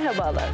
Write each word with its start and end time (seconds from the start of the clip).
Merhabalar. 0.00 0.50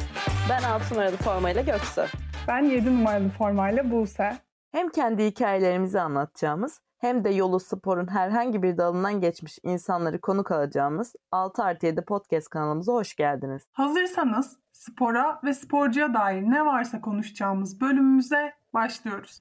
Ben 0.51 0.63
6 0.63 0.95
numaralı 0.95 1.17
formayla 1.17 1.63
Göksu. 1.63 2.03
Ben 2.49 2.65
7 2.65 2.97
numaralı 2.99 3.29
formayla 3.29 3.91
Buse. 3.91 4.37
Hem 4.73 4.89
kendi 4.89 5.27
hikayelerimizi 5.27 6.01
anlatacağımız 6.01 6.81
hem 6.99 7.25
de 7.25 7.31
yolu 7.31 7.61
sporun 7.61 8.07
herhangi 8.07 8.63
bir 8.63 8.79
dalından 8.79 9.21
geçmiş 9.21 9.59
insanları 9.63 10.21
konuk 10.21 10.51
alacağımız 10.51 11.15
6 11.33 11.63
artı 11.63 11.87
7 11.87 12.03
podcast 12.05 12.49
kanalımıza 12.49 12.93
hoş 12.93 13.17
geldiniz. 13.17 13.63
Hazırsanız 13.73 14.59
spora 14.73 15.41
ve 15.45 15.55
sporcuya 15.55 16.15
dair 16.15 16.43
ne 16.43 16.67
varsa 16.67 17.01
konuşacağımız 17.01 17.81
bölümümüze 17.81 18.53
başlıyoruz. 18.75 19.41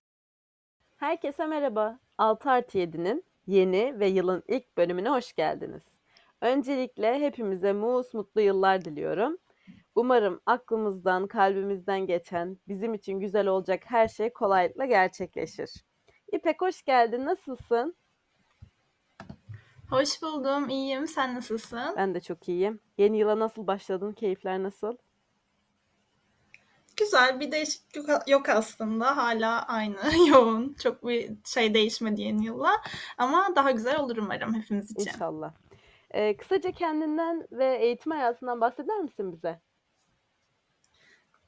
Herkese 0.98 1.46
merhaba. 1.46 2.00
6 2.18 2.52
artı 2.52 2.78
7'nin 2.78 3.24
yeni 3.48 4.00
ve 4.00 4.08
yılın 4.08 4.44
ilk 4.48 4.78
bölümüne 4.78 5.10
hoş 5.10 5.34
geldiniz. 5.34 5.84
Öncelikle 6.42 7.20
hepimize 7.20 7.74
mus 7.74 8.14
mutlu 8.14 8.42
yıllar 8.42 8.86
diliyorum. 8.86 9.38
Umarım 9.96 10.42
aklımızdan, 10.46 11.28
kalbimizden 11.28 12.06
geçen, 12.08 12.58
bizim 12.68 12.94
için 12.94 13.20
güzel 13.20 13.48
olacak 13.48 13.84
her 13.86 14.08
şey 14.08 14.34
kolaylıkla 14.34 14.86
gerçekleşir. 14.86 15.72
İpek 16.32 16.62
hoş 16.62 16.84
geldin. 16.84 17.26
Nasılsın? 17.26 17.96
Hoş 19.90 20.22
buldum. 20.22 20.70
iyiyim. 20.70 21.08
Sen 21.08 21.36
nasılsın? 21.36 21.94
Ben 21.98 22.16
de 22.16 22.22
çok 22.22 22.50
iyiyim. 22.50 22.80
Yeni 22.98 23.18
yıla 23.18 23.40
nasıl 23.40 23.68
başladın? 23.68 24.12
Keyifler 24.14 24.64
nasıl? 24.64 24.98
Güzel. 26.98 27.40
Bir 27.40 27.52
değişiklik 27.52 28.10
yok 28.28 28.50
aslında. 28.50 29.18
Hala 29.18 29.68
aynı. 29.68 29.98
Yoğun. 30.30 30.76
Çok 30.84 31.08
bir 31.08 31.32
şey 31.46 31.74
değişmedi 31.74 32.22
yeni 32.22 32.46
yılla. 32.46 32.82
Ama 33.18 33.56
daha 33.56 33.72
güzel 33.72 34.00
olur 34.00 34.18
umarım 34.18 34.54
hepimiz 34.54 34.92
için. 34.92 35.10
İnşallah. 35.10 35.54
Ee, 36.12 36.38
kısaca 36.38 36.72
kendinden 36.72 37.48
ve 37.52 37.76
eğitim 37.76 38.12
hayatından 38.12 38.62
bahseder 38.62 39.00
misin 39.00 39.32
bize? 39.32 39.60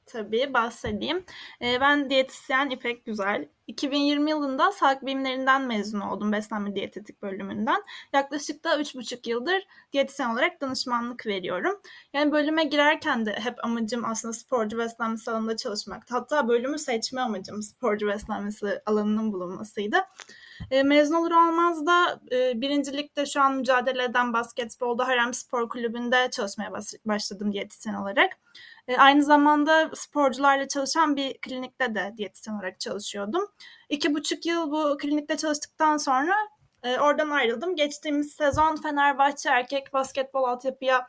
Tabii 0.08 0.54
bahsedeyim. 0.54 1.24
Ee, 1.62 1.80
ben 1.80 2.10
diyetisyen 2.10 2.70
İpek 2.70 3.04
Güzel. 3.04 3.48
2020 3.66 4.30
yılında 4.30 4.72
sağlık 4.72 5.06
bilimlerinden 5.06 5.62
mezun 5.62 6.00
oldum 6.00 6.32
beslenme 6.32 6.74
diyetetik 6.74 7.22
bölümünden. 7.22 7.82
Yaklaşık 8.12 8.64
da 8.64 8.80
3,5 8.80 9.28
yıldır 9.30 9.66
diyetisyen 9.92 10.30
olarak 10.30 10.60
danışmanlık 10.60 11.26
veriyorum. 11.26 11.80
Yani 12.12 12.32
bölüme 12.32 12.64
girerken 12.64 13.26
de 13.26 13.32
hep 13.32 13.64
amacım 13.64 14.04
aslında 14.04 14.32
sporcu 14.32 14.78
beslenmesi 14.78 15.30
alanında 15.30 15.56
çalışmaktı. 15.56 16.14
Hatta 16.14 16.48
bölümü 16.48 16.78
seçme 16.78 17.20
amacım 17.20 17.62
sporcu 17.62 18.06
beslenmesi 18.06 18.82
alanının 18.86 19.32
bulunmasıydı. 19.32 19.96
E, 20.70 20.82
mezun 20.82 21.14
olur 21.14 21.30
olmaz 21.30 21.86
da 21.86 22.20
e, 22.32 22.60
birincilikte 22.60 23.26
şu 23.26 23.40
an 23.40 23.54
mücadele 23.56 24.04
eden 24.04 24.32
basketbolda 24.32 25.08
Harem 25.08 25.34
Spor 25.34 25.68
Kulübü'nde 25.68 26.28
çalışmaya 26.30 26.72
başladım 27.06 27.52
diyetisyen 27.52 27.94
olarak. 27.94 28.32
E, 28.88 28.96
aynı 28.96 29.24
zamanda 29.24 29.90
sporcularla 29.94 30.68
çalışan 30.68 31.16
bir 31.16 31.38
klinikte 31.38 31.94
de 31.94 32.14
diyetisyen 32.16 32.54
olarak 32.54 32.80
çalışıyordum. 32.80 33.46
İki 33.88 34.14
buçuk 34.14 34.46
yıl 34.46 34.70
bu 34.70 34.96
klinikte 34.98 35.36
çalıştıktan 35.36 35.96
sonra 35.96 36.34
e, 36.82 36.98
oradan 36.98 37.30
ayrıldım. 37.30 37.76
Geçtiğimiz 37.76 38.32
sezon 38.32 38.76
Fenerbahçe 38.76 39.50
erkek 39.50 39.92
basketbol 39.92 40.44
altyapıya 40.44 41.06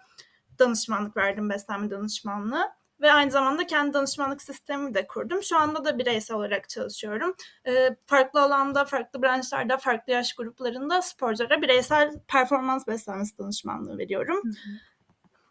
danışmanlık 0.60 1.18
verdim, 1.18 1.50
beslenme 1.50 1.90
danışmanlığı. 1.92 2.80
Ve 3.02 3.12
aynı 3.12 3.32
zamanda 3.32 3.68
kendi 3.68 3.94
danışmanlık 3.94 4.42
sistemimi 4.42 4.94
de 4.94 5.08
kurdum. 5.08 5.44
Şu 5.44 5.58
anda 5.58 5.86
da 5.86 5.98
bireysel 5.98 6.38
olarak 6.38 6.70
çalışıyorum. 6.70 7.36
E, 7.68 7.96
farklı 8.06 8.42
alanda, 8.42 8.86
farklı 8.86 9.22
branşlarda, 9.22 9.78
farklı 9.78 10.14
yaş 10.14 10.34
gruplarında 10.34 11.02
sporculara 11.02 11.62
bireysel 11.62 12.20
performans 12.28 12.88
beslenmesi 12.88 13.38
danışmanlığı 13.38 13.98
veriyorum. 13.98 14.42
Hı 14.44 14.50
hı. 14.50 14.89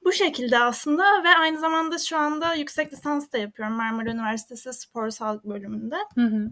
Bu 0.09 0.12
şekilde 0.12 0.59
aslında 0.59 1.03
ve 1.25 1.28
aynı 1.41 1.59
zamanda 1.59 1.98
şu 1.98 2.17
anda 2.17 2.55
yüksek 2.55 2.92
lisans 2.92 3.33
da 3.33 3.39
yapıyorum 3.39 3.77
Marmara 3.77 4.11
Üniversitesi 4.11 4.73
Spor 4.73 5.11
Sağlık 5.11 5.45
bölümünde. 5.45 5.96
Hı 6.14 6.24
hı. 6.24 6.51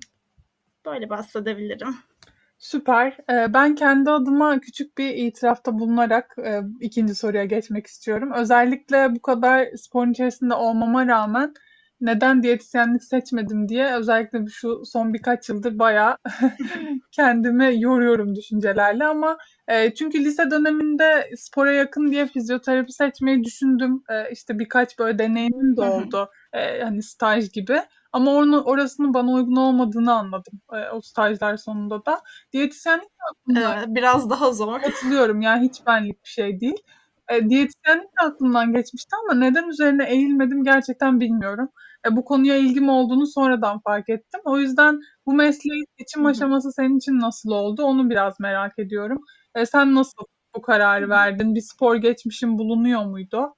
Böyle 0.87 1.11
bahsedebilirim. 1.11 1.97
Süper. 2.59 3.17
Ee, 3.31 3.55
ben 3.55 3.75
kendi 3.75 4.11
adıma 4.11 4.61
küçük 4.61 4.99
bir 4.99 5.09
itirafta 5.09 5.79
bulunarak 5.79 6.37
e, 6.45 6.61
ikinci 6.81 7.15
soruya 7.15 7.45
geçmek 7.45 7.87
istiyorum. 7.87 8.33
Özellikle 8.33 9.15
bu 9.15 9.23
kadar 9.23 9.67
sporun 9.77 10.13
içerisinde 10.13 10.55
olmama 10.55 11.07
rağmen 11.07 11.55
neden 12.01 12.43
diyetisyenlik 12.43 13.05
seçmedim 13.05 13.69
diye 13.69 13.95
özellikle 13.95 14.47
şu 14.47 14.83
son 14.85 15.15
birkaç 15.15 15.49
yıldır 15.49 15.79
bayağı 15.79 16.17
kendimi 17.13 17.81
yoruyorum 17.81 18.35
düşüncelerle 18.35 19.05
ama 19.05 19.39
e, 19.69 19.95
çünkü 19.95 20.25
lise 20.25 20.51
döneminde 20.51 21.31
spora 21.37 21.73
yakın 21.73 22.11
diye 22.11 22.27
fizyoterapi 22.27 22.93
seçmeyi 22.93 23.45
düşündüm. 23.45 24.03
E, 24.11 24.33
işte 24.33 24.59
birkaç 24.59 24.99
böyle 24.99 25.19
deneyimim 25.19 25.77
de 25.77 25.81
oldu. 25.81 26.31
e, 26.53 26.83
hani 26.83 27.03
staj 27.03 27.53
gibi. 27.53 27.83
Ama 28.13 28.31
onu, 28.31 28.63
orasının 28.63 29.15
bana 29.15 29.33
uygun 29.33 29.57
olmadığını 29.57 30.13
anladım 30.13 30.61
e, 30.73 30.91
o 30.91 31.01
stajlar 31.01 31.57
sonunda 31.57 32.07
da. 32.07 32.21
Diyetisyenlik 32.53 33.09
aklımda. 33.31 33.77
Evet, 33.77 33.87
biraz 33.89 34.31
daha 34.31 34.53
zor. 34.53 34.81
Katılıyorum 34.81 35.41
yani 35.41 35.69
hiç 35.69 35.87
benlik 35.87 36.25
bir 36.25 36.29
şey 36.29 36.61
değil. 36.61 36.83
E, 37.29 37.49
diyetisyenlik 37.49 38.09
de 38.09 38.25
aklımdan 38.25 38.73
geçmişti 38.73 39.17
ama 39.25 39.39
neden 39.41 39.69
üzerine 39.69 40.05
eğilmedim 40.11 40.65
gerçekten 40.65 41.21
bilmiyorum. 41.21 41.69
E, 42.07 42.17
bu 42.17 42.25
konuya 42.25 42.57
ilgim 42.57 42.89
olduğunu 42.89 43.27
sonradan 43.27 43.81
fark 43.81 44.09
ettim. 44.09 44.41
O 44.45 44.59
yüzden 44.59 45.01
bu 45.27 45.35
mesleği 45.35 45.85
seçim 45.99 46.27
aşaması 46.27 46.73
senin 46.73 46.99
için 46.99 47.21
nasıl 47.21 47.51
oldu 47.51 47.83
onu 47.83 48.11
biraz 48.11 48.41
merak 48.41 48.79
ediyorum. 48.79 49.21
E, 49.57 49.67
sen 49.67 49.95
nasıl 49.95 50.25
bu 50.55 50.63
kararı 50.63 51.09
verdin? 51.09 51.55
Bir 51.55 51.61
spor 51.61 51.97
geçmişin 51.97 52.59
bulunuyor 52.59 53.05
muydu? 53.05 53.57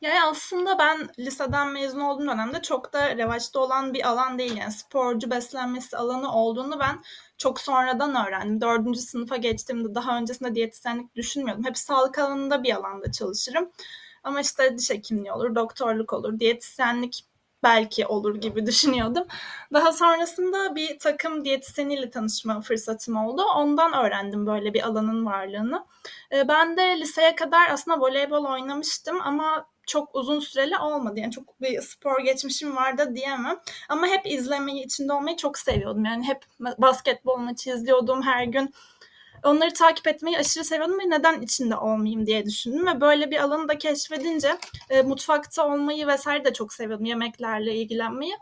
Yani 0.00 0.22
aslında 0.24 0.78
ben 0.78 1.08
liseden 1.18 1.68
mezun 1.68 2.00
olduğum 2.00 2.26
dönemde 2.26 2.62
çok 2.62 2.92
da 2.92 3.16
revaçta 3.16 3.60
olan 3.60 3.94
bir 3.94 4.08
alan 4.08 4.38
değil. 4.38 4.56
Yani 4.56 4.72
sporcu 4.72 5.30
beslenmesi 5.30 5.96
alanı 5.96 6.32
olduğunu 6.32 6.80
ben 6.80 7.02
çok 7.38 7.60
sonradan 7.60 8.26
öğrendim. 8.26 8.60
Dördüncü 8.60 9.00
sınıfa 9.00 9.36
geçtiğimde 9.36 9.94
daha 9.94 10.18
öncesinde 10.18 10.54
diyetisyenlik 10.54 11.16
düşünmüyordum. 11.16 11.64
Hep 11.64 11.78
sağlık 11.78 12.18
alanında 12.18 12.62
bir 12.62 12.74
alanda 12.74 13.12
çalışırım. 13.12 13.70
Ama 14.22 14.40
işte 14.40 14.78
diş 14.78 14.90
hekimliği 14.90 15.32
olur, 15.32 15.54
doktorluk 15.54 16.12
olur, 16.12 16.40
diyetisyenlik 16.40 17.24
belki 17.66 18.06
olur 18.06 18.34
gibi 18.34 18.66
düşünüyordum. 18.66 19.24
Daha 19.72 19.92
sonrasında 19.92 20.74
bir 20.74 20.98
takım 20.98 21.44
diyetisyeniyle 21.44 22.10
tanışma 22.10 22.60
fırsatım 22.60 23.16
oldu. 23.16 23.42
Ondan 23.56 23.92
öğrendim 23.92 24.46
böyle 24.46 24.74
bir 24.74 24.86
alanın 24.86 25.26
varlığını. 25.26 25.86
Ee, 26.32 26.48
ben 26.48 26.76
de 26.76 27.00
liseye 27.00 27.34
kadar 27.34 27.70
aslında 27.70 28.00
voleybol 28.00 28.44
oynamıştım 28.44 29.20
ama 29.20 29.66
çok 29.86 30.14
uzun 30.14 30.40
süreli 30.40 30.78
olmadı. 30.78 31.20
Yani 31.20 31.32
çok 31.32 31.60
bir 31.60 31.80
spor 31.80 32.20
geçmişim 32.20 32.76
vardı 32.76 33.12
diyemem. 33.14 33.56
Ama 33.88 34.06
hep 34.06 34.26
izlemeyi, 34.26 34.84
içinde 34.84 35.12
olmayı 35.12 35.36
çok 35.36 35.58
seviyordum. 35.58 36.04
Yani 36.04 36.24
hep 36.24 36.44
basketbol 36.78 37.36
maçı 37.36 37.70
izliyordum 37.70 38.22
her 38.22 38.44
gün. 38.44 38.74
Onları 39.42 39.72
takip 39.72 40.06
etmeyi 40.06 40.38
aşırı 40.38 40.64
seviyordum 40.64 40.98
ve 40.98 41.10
neden 41.10 41.40
içinde 41.40 41.76
olmayayım 41.76 42.26
diye 42.26 42.46
düşündüm 42.46 42.86
ve 42.86 43.00
böyle 43.00 43.30
bir 43.30 43.40
alanı 43.40 43.68
da 43.68 43.78
keşfedince 43.78 44.58
e, 44.90 45.02
mutfakta 45.02 45.66
olmayı 45.66 46.06
vesaire 46.06 46.44
de 46.44 46.52
çok 46.52 46.72
seviyordum. 46.72 47.04
Yemeklerle 47.04 47.74
ilgilenmeyi. 47.74 48.34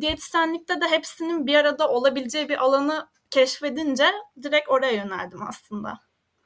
Diyetisyenlikte 0.00 0.80
de 0.80 0.88
hepsinin 0.88 1.46
bir 1.46 1.54
arada 1.54 1.88
olabileceği 1.88 2.48
bir 2.48 2.64
alanı 2.64 3.06
keşfedince 3.30 4.06
direkt 4.42 4.68
oraya 4.68 4.92
yöneldim 4.92 5.42
aslında. 5.42 5.98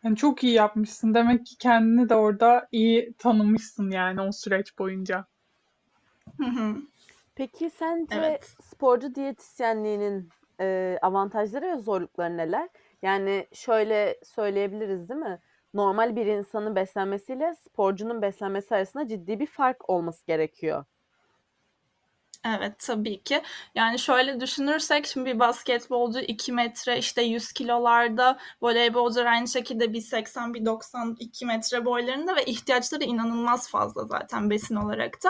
Yani 0.04 0.16
çok 0.16 0.44
iyi 0.44 0.52
yapmışsın. 0.52 1.14
Demek 1.14 1.46
ki 1.46 1.58
kendini 1.58 2.08
de 2.08 2.14
orada 2.14 2.68
iyi 2.72 3.12
tanımışsın 3.18 3.90
yani 3.90 4.20
o 4.20 4.32
süreç 4.32 4.78
boyunca. 4.78 5.26
Peki 7.34 7.70
sence 7.70 8.14
evet. 8.14 8.54
sporcu 8.62 9.14
diyetisyenliğinin 9.14 10.28
e, 10.60 10.98
avantajları 11.02 11.66
ve 11.66 11.82
zorlukları 11.82 12.36
neler? 12.36 12.68
Yani 13.02 13.46
şöyle 13.52 14.18
söyleyebiliriz 14.24 15.08
değil 15.08 15.20
mi? 15.20 15.40
Normal 15.74 16.16
bir 16.16 16.26
insanın 16.26 16.76
beslenmesiyle 16.76 17.54
sporcunun 17.54 18.22
beslenmesi 18.22 18.74
arasında 18.74 19.08
ciddi 19.08 19.40
bir 19.40 19.46
fark 19.46 19.90
olması 19.90 20.26
gerekiyor. 20.26 20.84
Evet 22.46 22.78
tabii 22.78 23.22
ki. 23.22 23.42
Yani 23.74 23.98
şöyle 23.98 24.40
düşünürsek 24.40 25.06
şimdi 25.06 25.26
bir 25.26 25.38
basketbolcu 25.38 26.20
2 26.20 26.52
metre 26.52 26.98
işte 26.98 27.22
100 27.22 27.52
kilolarda, 27.52 28.38
voleybolcular 28.62 29.26
aynı 29.26 29.48
şekilde 29.48 29.92
bir 29.92 30.00
80 30.00 30.54
bir 30.54 30.64
92 30.64 31.46
metre 31.46 31.84
boylarında 31.84 32.36
ve 32.36 32.44
ihtiyaçları 32.44 33.04
inanılmaz 33.04 33.70
fazla 33.70 34.04
zaten 34.04 34.50
besin 34.50 34.76
olarak 34.76 35.24
da. 35.24 35.28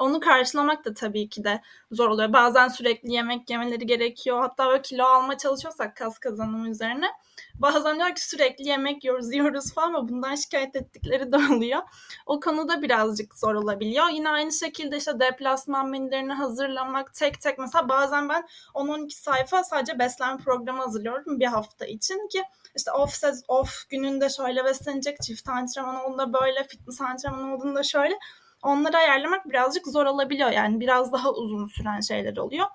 Onu 0.00 0.20
karşılamak 0.20 0.84
da 0.84 0.94
tabii 0.94 1.28
ki 1.28 1.44
de 1.44 1.62
zor 1.90 2.08
oluyor. 2.08 2.32
Bazen 2.32 2.68
sürekli 2.68 3.12
yemek 3.12 3.50
yemeleri 3.50 3.86
gerekiyor. 3.86 4.40
Hatta 4.40 4.66
böyle 4.66 4.82
kilo 4.82 5.04
alma 5.04 5.38
çalışıyorsak 5.38 5.96
kas 5.96 6.18
kazanımı 6.18 6.68
üzerine. 6.68 7.06
Bazen 7.54 7.96
diyor 7.96 8.14
ki 8.14 8.28
sürekli 8.28 8.68
yemek 8.68 9.04
yiyoruz, 9.04 9.32
yiyoruz 9.34 9.74
falan 9.74 9.88
ama 9.88 10.08
bundan 10.08 10.34
şikayet 10.34 10.76
ettikleri 10.76 11.32
de 11.32 11.36
oluyor. 11.36 11.82
O 12.26 12.40
konuda 12.40 12.82
birazcık 12.82 13.38
zor 13.38 13.54
olabiliyor. 13.54 14.08
Yine 14.08 14.28
aynı 14.28 14.52
şekilde 14.52 14.96
işte 14.96 15.20
deplasman 15.20 15.88
menülerini 15.88 16.32
hazırlamak 16.32 17.14
tek 17.14 17.40
tek 17.40 17.58
mesela 17.58 17.88
bazen 17.88 18.28
ben 18.28 18.48
10-12 18.74 19.10
sayfa 19.10 19.64
sadece 19.64 19.98
beslenme 19.98 20.42
programı 20.44 20.82
hazırlıyorum 20.82 21.40
bir 21.40 21.46
hafta 21.46 21.86
için 21.86 22.28
ki 22.28 22.42
işte 22.76 22.92
off, 22.92 23.22
off 23.48 23.88
gününde 23.88 24.28
şöyle 24.28 24.64
beslenecek, 24.64 25.22
çift 25.22 25.48
antrenman 25.48 26.04
olduğunda 26.04 26.32
böyle, 26.32 26.64
fitness 26.64 27.00
antrenman 27.00 27.52
olduğunda 27.52 27.82
şöyle 27.82 28.18
onları 28.62 28.96
ayarlamak 28.96 29.48
birazcık 29.48 29.86
zor 29.86 30.06
olabiliyor. 30.06 30.50
Yani 30.50 30.80
biraz 30.80 31.12
daha 31.12 31.32
uzun 31.32 31.66
süren 31.66 32.00
şeyler 32.00 32.36
oluyor. 32.36 32.66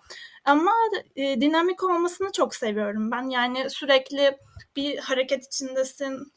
Ama 0.45 0.71
e, 1.15 1.41
dinamik 1.41 1.83
olmasını 1.83 2.31
çok 2.31 2.56
seviyorum 2.56 3.12
ben. 3.12 3.30
Yani 3.30 3.69
sürekli 3.69 4.38
bir 4.75 4.97
hareket 4.97 5.45
içindesin, 5.45 6.33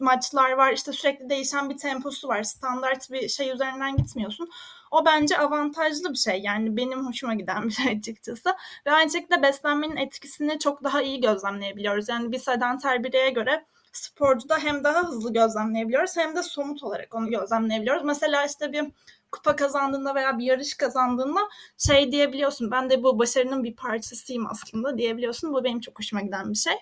maçlar 0.00 0.52
var, 0.52 0.72
işte 0.72 0.92
sürekli 0.92 1.30
değişen 1.30 1.70
bir 1.70 1.76
temposu 1.76 2.28
var. 2.28 2.42
Standart 2.42 3.10
bir 3.10 3.28
şey 3.28 3.50
üzerinden 3.50 3.96
gitmiyorsun. 3.96 4.50
O 4.90 5.04
bence 5.04 5.38
avantajlı 5.38 6.12
bir 6.12 6.18
şey. 6.18 6.40
Yani 6.40 6.76
benim 6.76 7.06
hoşuma 7.06 7.34
giden 7.34 7.62
bir 7.68 7.72
şey 7.72 7.92
açıkçası. 7.92 8.56
Ve 8.86 8.92
aynı 8.92 9.10
şekilde 9.10 9.42
beslenmenin 9.42 9.96
etkisini 9.96 10.58
çok 10.58 10.84
daha 10.84 11.02
iyi 11.02 11.20
gözlemleyebiliyoruz. 11.20 12.08
Yani 12.08 12.32
bir 12.32 12.38
sedanter 12.38 13.04
bireye 13.04 13.30
göre 13.30 13.66
sporcuda 13.92 14.58
hem 14.58 14.84
daha 14.84 15.08
hızlı 15.08 15.32
gözlemleyebiliyoruz 15.32 16.16
hem 16.16 16.36
de 16.36 16.42
somut 16.42 16.82
olarak 16.82 17.14
onu 17.14 17.30
gözlemleyebiliyoruz. 17.30 18.04
Mesela 18.04 18.44
işte 18.46 18.72
bir 18.72 18.84
kupa 19.32 19.56
kazandığında 19.56 20.14
veya 20.14 20.38
bir 20.38 20.44
yarış 20.44 20.74
kazandığında 20.74 21.40
şey 21.78 22.12
diyebiliyorsun. 22.12 22.70
Ben 22.70 22.90
de 22.90 23.02
bu 23.02 23.18
başarının 23.18 23.64
bir 23.64 23.76
parçasıyım 23.76 24.46
aslında 24.46 24.98
diyebiliyorsun. 24.98 25.52
Bu 25.52 25.64
benim 25.64 25.80
çok 25.80 25.98
hoşuma 25.98 26.22
giden 26.22 26.50
bir 26.50 26.58
şey. 26.58 26.74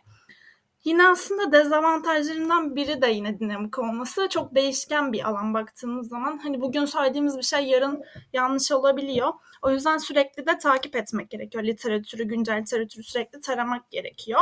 Yine 0.85 1.09
aslında 1.09 1.53
dezavantajlarından 1.53 2.77
biri 2.77 3.03
de 3.03 3.07
yine 3.11 3.39
dinamik 3.41 3.79
olması. 3.79 4.29
Çok 4.31 4.55
değişken 4.55 5.13
bir 5.13 5.29
alan 5.29 5.55
baktığımız 5.55 6.09
zaman. 6.09 6.39
Hani 6.39 6.61
bugün 6.61 6.85
söylediğimiz 6.85 7.39
bir 7.39 7.43
şey 7.43 7.65
yarın 7.65 8.05
yanlış 8.33 8.73
olabiliyor. 8.73 9.33
O 9.63 9.71
yüzden 9.71 9.99
sürekli 9.99 10.47
de 10.47 10.59
takip 10.59 10.97
etmek 10.97 11.31
gerekiyor. 11.31 11.65
Literatürü, 11.65 12.25
güncel 12.25 12.59
literatürü 12.61 13.03
sürekli 13.03 13.41
taramak 13.41 13.91
gerekiyor. 13.91 14.41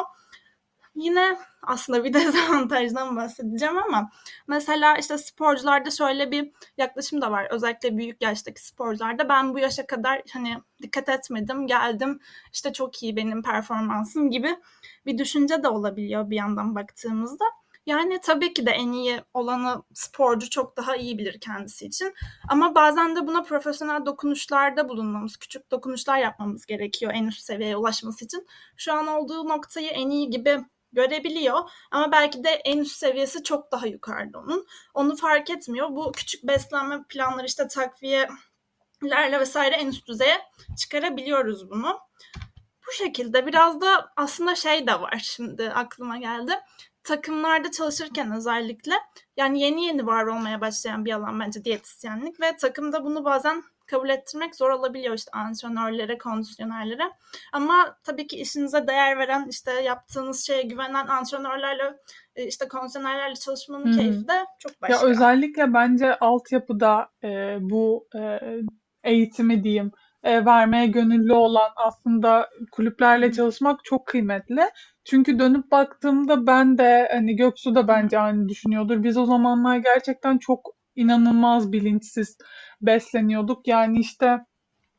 Yine 0.97 1.39
aslında 1.63 2.05
bir 2.05 2.13
dezavantajdan 2.15 3.17
bahsedeceğim 3.17 3.79
ama 3.79 4.11
mesela 4.47 4.97
işte 4.97 5.19
sporcularda 5.19 5.91
şöyle 5.91 6.31
bir 6.31 6.53
yaklaşım 6.79 7.21
da 7.21 7.31
var. 7.31 7.47
Özellikle 7.51 7.97
büyük 7.97 8.23
yaştaki 8.23 8.67
sporcularda 8.67 9.29
ben 9.29 9.55
bu 9.55 9.59
yaşa 9.59 9.87
kadar 9.87 10.23
hani 10.33 10.59
dikkat 10.83 11.09
etmedim, 11.09 11.67
geldim 11.67 12.21
işte 12.53 12.73
çok 12.73 13.03
iyi 13.03 13.17
benim 13.17 13.43
performansım 13.43 14.31
gibi 14.31 14.57
bir 15.07 15.19
düşünce 15.19 15.63
de 15.63 15.69
olabiliyor 15.69 16.31
bir 16.31 16.37
yandan 16.37 16.75
baktığımızda. 16.75 17.45
Yani 17.87 18.21
tabii 18.23 18.55
ki 18.55 18.67
de 18.67 18.71
en 18.71 18.93
iyi 18.93 19.21
olanı 19.35 19.83
sporcu 19.95 20.51
çok 20.51 20.77
daha 20.77 20.97
iyi 20.97 21.19
bilir 21.19 21.41
kendisi 21.41 21.87
için. 21.87 22.15
Ama 22.49 22.75
bazen 22.75 23.17
de 23.17 23.27
buna 23.27 23.43
profesyonel 23.43 24.07
dokunuşlarda 24.07 24.89
bulunmamız, 24.89 25.37
küçük 25.37 25.71
dokunuşlar 25.71 26.19
yapmamız 26.19 26.67
gerekiyor 26.67 27.13
en 27.15 27.27
üst 27.27 27.41
seviyeye 27.41 27.77
ulaşması 27.77 28.25
için. 28.25 28.47
Şu 28.77 28.93
an 28.93 29.07
olduğu 29.07 29.49
noktayı 29.49 29.89
en 29.89 30.11
iyi 30.11 30.31
gibi 30.31 30.61
görebiliyor 30.97 31.71
ama 31.91 32.13
belki 32.13 32.45
de 32.45 32.49
en 32.51 32.79
üst 32.79 32.97
seviyesi 32.97 33.43
çok 33.43 33.73
daha 33.73 33.87
yukarıda 33.87 34.39
onun. 34.39 34.67
Onu 34.95 35.17
fark 35.17 35.51
etmiyor. 35.51 35.89
Bu 35.91 36.13
küçük 36.13 36.47
beslenme 36.47 37.03
planları 37.09 37.47
işte 37.47 37.69
takviyelerle 37.69 39.41
vesaire 39.41 39.75
en 39.75 39.87
üst 39.89 40.09
düzeye 40.09 40.39
çıkarabiliyoruz 40.79 41.71
bunu. 41.71 41.99
Bu 42.87 42.93
şekilde 42.93 43.47
biraz 43.47 43.81
da 43.81 44.13
aslında 44.17 44.55
şey 44.55 44.87
de 44.87 45.01
var 45.01 45.21
şimdi 45.23 45.71
aklıma 45.71 46.19
geldi. 46.19 46.53
Takımlarda 47.05 47.71
çalışırken 47.71 48.33
özellikle 48.37 48.95
yani 49.37 49.61
yeni 49.61 49.85
yeni 49.85 50.07
var 50.07 50.27
olmaya 50.27 50.61
başlayan 50.61 51.05
bir 51.05 51.13
alan 51.13 51.41
bence 51.41 51.65
diyetisyenlik 51.65 52.41
ve 52.41 52.57
takımda 52.57 53.05
bunu 53.05 53.25
bazen 53.25 53.63
kabul 53.87 54.09
ettirmek 54.09 54.57
zor 54.57 54.71
olabiliyor 54.71 55.15
işte 55.15 55.31
antrenörlere, 55.31 56.19
kondisyonerlere. 56.19 57.03
Ama 57.53 57.97
tabii 58.05 58.27
ki 58.27 58.37
işinize 58.37 58.87
değer 58.87 59.19
veren, 59.19 59.47
işte 59.51 59.73
yaptığınız 59.73 60.47
şeye 60.47 60.63
güvenen 60.63 61.07
antrenörlerle, 61.07 61.97
e, 62.37 62.47
işte 62.47 62.69
kondisyonerlerle 62.69 63.35
çalışmanın 63.35 63.85
hmm. 63.85 63.93
keyfi 63.93 64.29
de 64.29 64.45
çok 64.59 64.83
başka. 64.83 64.97
Ya 64.97 65.11
özellikle 65.11 65.75
bence 65.75 66.19
altyapıda 66.19 67.09
e, 67.25 67.57
bu 67.61 68.09
e, 68.19 68.41
eğitimi 69.05 69.65
diyeyim 69.65 69.93
e, 70.27 70.45
vermeye 70.45 70.87
gönüllü 70.87 71.33
olan 71.33 71.71
aslında 71.77 72.51
kulüplerle 72.73 73.33
çalışmak 73.33 73.85
çok 73.85 74.07
kıymetli. 74.07 74.63
Çünkü 75.05 75.39
dönüp 75.39 75.71
baktığımda 75.71 76.47
ben 76.47 76.79
de 76.79 77.09
hani 77.13 77.37
Göksu 77.37 77.75
da 77.75 77.89
bence 77.89 78.19
aynı 78.19 78.49
düşünüyordur. 78.49 79.03
Biz 79.03 79.17
o 79.17 79.27
zamanlar 79.27 79.77
gerçekten 79.77 80.39
çok 80.39 80.76
inanılmaz 80.97 81.73
bilinçsiz 81.73 82.39
besleniyorduk. 82.81 83.69
Yani 83.69 83.99
işte 83.99 84.39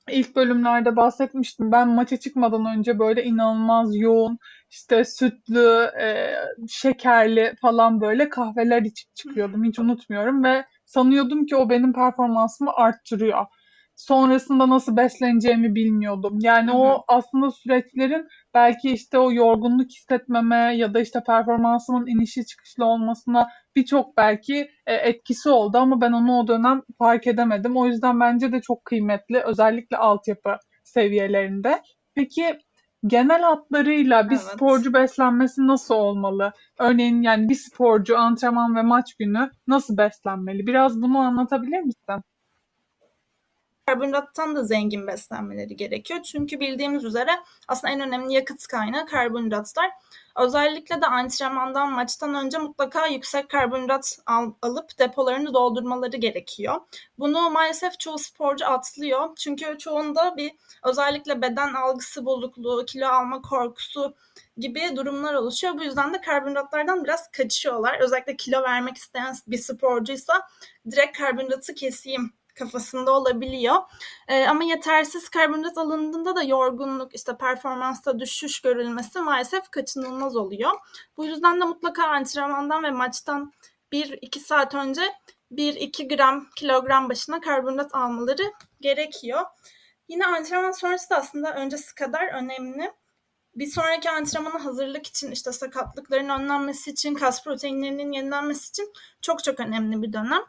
ilk 0.10 0.36
bölümlerde 0.36 0.96
bahsetmiştim. 0.96 1.72
Ben 1.72 1.88
maça 1.88 2.18
çıkmadan 2.18 2.66
önce 2.78 3.00
böyle 3.00 3.24
inanılmaz 3.24 3.96
yoğun 3.96 4.38
işte 4.70 5.06
sütlü, 5.06 5.92
e, 6.02 6.34
şekerli 6.70 7.56
falan 7.62 8.02
böyle 8.02 8.30
kahveler 8.30 8.82
içip 8.82 9.16
çıkıyordum. 9.16 9.64
Hiç 9.64 9.80
unutmuyorum 9.80 10.44
ve 10.44 10.66
sanıyordum 10.86 11.46
ki 11.46 11.56
o 11.56 11.70
benim 11.70 11.94
performansımı 11.94 12.72
arttırıyor 12.74 13.46
sonrasında 13.98 14.70
nasıl 14.70 14.98
besleneceğimi 14.98 15.76
bilmiyordum. 15.76 16.38
Yani 16.42 16.68
Hı-hı. 16.72 16.78
o 16.78 17.04
aslında 17.08 17.52
süreçlerin 17.52 18.28
belki 18.58 18.92
işte 18.92 19.20
o 19.20 19.32
yorgunluk 19.32 19.92
hissetmeme 19.92 20.78
ya 20.78 20.94
da 20.94 21.00
işte 21.00 21.24
performansımın 21.28 22.08
inişi 22.08 22.46
çıkışlı 22.46 22.86
olmasına 22.86 23.50
birçok 23.76 24.18
belki 24.18 24.72
e, 24.88 24.94
etkisi 24.94 25.50
oldu 25.50 25.78
ama 25.78 26.02
ben 26.02 26.12
onu 26.12 26.40
o 26.40 26.48
dönem 26.48 26.82
fark 26.98 27.28
edemedim. 27.28 27.78
O 27.78 27.86
yüzden 27.86 28.20
bence 28.20 28.52
de 28.52 28.62
çok 28.62 28.86
kıymetli 28.86 29.42
özellikle 29.42 29.98
altyapı 29.98 30.58
seviyelerinde. 30.84 31.82
Peki 32.16 32.58
genel 33.08 33.42
hatlarıyla 33.42 34.30
bir 34.30 34.36
evet. 34.36 34.46
sporcu 34.54 34.94
beslenmesi 34.94 35.68
nasıl 35.68 35.96
olmalı? 35.96 36.52
Örneğin 36.80 37.22
yani 37.22 37.50
bir 37.50 37.56
sporcu 37.56 38.18
antrenman 38.18 38.76
ve 38.76 38.82
maç 38.82 39.16
günü 39.20 39.50
nasıl 39.68 39.98
beslenmeli? 39.98 40.68
Biraz 40.68 41.02
bunu 41.02 41.20
anlatabilir 41.20 41.80
misin? 41.80 42.24
Karbonhidrattan 43.88 44.56
da 44.56 44.64
zengin 44.64 45.08
beslenmeleri 45.08 45.76
gerekiyor. 45.76 46.24
Çünkü 46.24 46.60
bildiğimiz 46.60 47.04
üzere 47.04 47.32
aslında 47.68 47.94
en 47.94 48.00
önemli 48.00 48.34
yakıt 48.34 48.68
kaynağı 48.68 49.06
karbonhidratlar. 49.06 49.92
Özellikle 50.36 51.02
de 51.02 51.06
antrenmandan, 51.06 51.92
maçtan 51.92 52.36
önce 52.36 52.58
mutlaka 52.58 53.08
yüksek 53.08 53.50
karbonhidrat 53.50 54.20
al, 54.26 54.52
alıp 54.62 55.00
depolarını 55.00 55.54
doldurmaları 55.54 56.18
gerekiyor. 56.18 56.76
Bunu 57.20 57.50
maalesef 57.50 58.00
çoğu 58.00 58.20
sporcu 58.20 58.68
atlıyor. 58.68 59.36
Çünkü 59.36 59.78
çoğunda 59.78 60.38
bir 60.38 60.52
özellikle 60.84 61.42
beden 61.42 61.74
algısı 61.74 62.26
bozukluğu, 62.26 62.86
kilo 62.86 63.08
alma 63.08 63.42
korkusu 63.42 64.16
gibi 64.58 64.96
durumlar 64.96 65.34
oluşuyor. 65.34 65.74
Bu 65.78 65.84
yüzden 65.84 66.14
de 66.14 66.22
karbonhidratlardan 66.22 67.04
biraz 67.04 67.32
kaçıyorlar. 67.32 68.00
Özellikle 68.00 68.36
kilo 68.36 68.64
vermek 68.64 68.98
isteyen 68.98 69.36
bir 69.48 69.58
sporcuysa 69.58 70.48
direkt 70.92 71.18
karbonhidratı 71.18 71.74
keseyim 71.74 72.34
kafasında 72.58 73.12
olabiliyor. 73.12 73.76
E, 74.28 74.48
ama 74.48 74.64
yetersiz 74.64 75.30
karbonhidrat 75.30 75.78
alındığında 75.78 76.36
da 76.36 76.44
yorgunluk, 76.44 77.16
işte 77.16 77.38
performansta 77.38 78.20
düşüş 78.20 78.62
görülmesi 78.62 79.20
maalesef 79.20 79.70
kaçınılmaz 79.70 80.36
oluyor. 80.36 80.72
Bu 81.18 81.26
yüzden 81.26 81.62
de 81.62 81.66
mutlaka 81.66 82.08
antrenmandan 82.08 82.84
ve 82.84 82.92
maçtan 82.92 83.54
1-2 83.92 84.40
saat 84.40 84.76
önce 84.76 85.02
1-2 85.52 86.16
gram 86.16 86.48
kilogram 86.56 87.10
başına 87.10 87.42
karbonhidrat 87.42 87.96
almaları 87.96 88.54
gerekiyor. 88.82 89.42
Yine 90.08 90.26
antrenman 90.26 90.72
sonrası 90.72 91.10
da 91.10 91.16
aslında 91.16 91.56
öncesi 91.56 91.96
kadar 91.96 92.28
önemli. 92.28 92.92
Bir 93.56 93.68
sonraki 93.68 94.10
antrenmana 94.10 94.66
hazırlık 94.66 95.08
için 95.08 95.32
işte 95.32 95.52
sakatlıkların 95.52 96.30
önlenmesi 96.30 96.92
için, 96.92 97.16
kas 97.16 97.44
proteinlerinin 97.44 98.12
yenilenmesi 98.12 98.70
için 98.70 98.94
çok 99.22 99.44
çok 99.44 99.60
önemli 99.60 100.02
bir 100.02 100.14
dönem. 100.14 100.42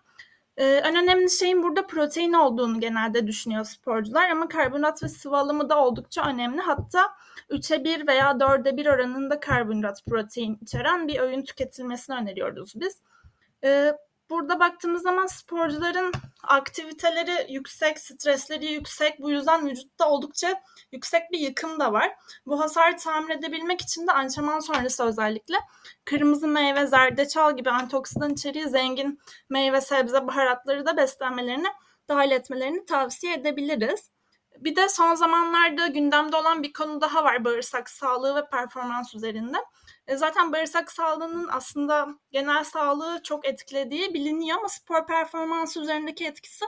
Ee, 0.59 0.65
en 0.65 0.97
önemli 0.97 1.31
şeyin 1.31 1.63
burada 1.63 1.87
protein 1.87 2.33
olduğunu 2.33 2.81
genelde 2.81 3.27
düşünüyor 3.27 3.65
sporcular 3.65 4.31
ama 4.31 4.49
karbonhidrat 4.49 5.03
ve 5.03 5.09
sıvı 5.09 5.37
alımı 5.37 5.69
da 5.69 5.85
oldukça 5.85 6.29
önemli. 6.29 6.61
Hatta 6.61 7.01
3'e 7.51 7.85
1 7.85 8.07
veya 8.07 8.31
4'e 8.31 8.77
1 8.77 8.87
oranında 8.87 9.41
karbonhidrat 9.41 10.05
protein 10.07 10.59
içeren 10.63 11.09
bir 11.09 11.21
öğün 11.21 11.43
tüketilmesini 11.43 12.17
öneriyoruz 12.17 12.73
biz. 12.81 13.01
Ee, 13.65 13.93
burada 14.31 14.61
baktığımız 14.61 15.03
zaman 15.03 15.27
sporcuların 15.27 16.13
aktiviteleri 16.43 17.53
yüksek, 17.53 17.99
stresleri 17.99 18.73
yüksek. 18.73 19.21
Bu 19.21 19.31
yüzden 19.31 19.67
vücutta 19.67 20.11
oldukça 20.11 20.63
yüksek 20.93 21.33
bir 21.33 21.39
yıkım 21.39 21.81
da 21.81 21.93
var. 21.93 22.13
Bu 22.47 22.61
hasarı 22.61 22.97
tamir 22.97 23.35
edebilmek 23.35 23.81
için 23.81 24.07
de 24.07 24.13
antrenman 24.13 24.61
sonrası 24.61 25.05
özellikle 25.05 25.57
kırmızı 26.05 26.49
meyve, 26.49 26.87
zerdeçal 26.87 27.57
gibi 27.57 27.71
antioksidan 27.71 28.33
içeriği 28.33 28.69
zengin 28.69 29.19
meyve, 29.51 29.81
sebze, 29.81 30.27
baharatları 30.27 30.87
da 30.87 30.97
beslenmelerini 30.97 31.69
dahil 32.09 32.31
etmelerini 32.31 32.87
tavsiye 32.87 33.35
edebiliriz. 33.35 34.11
Bir 34.59 34.77
de 34.77 34.89
son 34.89 35.15
zamanlarda 35.15 35.87
gündemde 35.87 36.37
olan 36.37 36.63
bir 36.63 36.73
konu 36.73 37.01
daha 37.01 37.25
var 37.25 37.45
bağırsak 37.45 37.91
sağlığı 37.91 38.35
ve 38.35 38.49
performans 38.51 39.15
üzerinde. 39.15 39.59
E, 40.09 40.17
zaten 40.17 40.53
bağırsak 40.53 40.93
sağlığının 40.93 41.49
aslında 41.53 42.09
genel 42.31 42.65
sağlığı 42.65 43.21
çok 43.23 43.47
etkilediği 43.47 44.15
biliniyor 44.15 44.59
ama 44.59 44.69
spor 44.69 45.07
performansı 45.07 45.81
üzerindeki 45.81 46.27
etkisi 46.27 46.65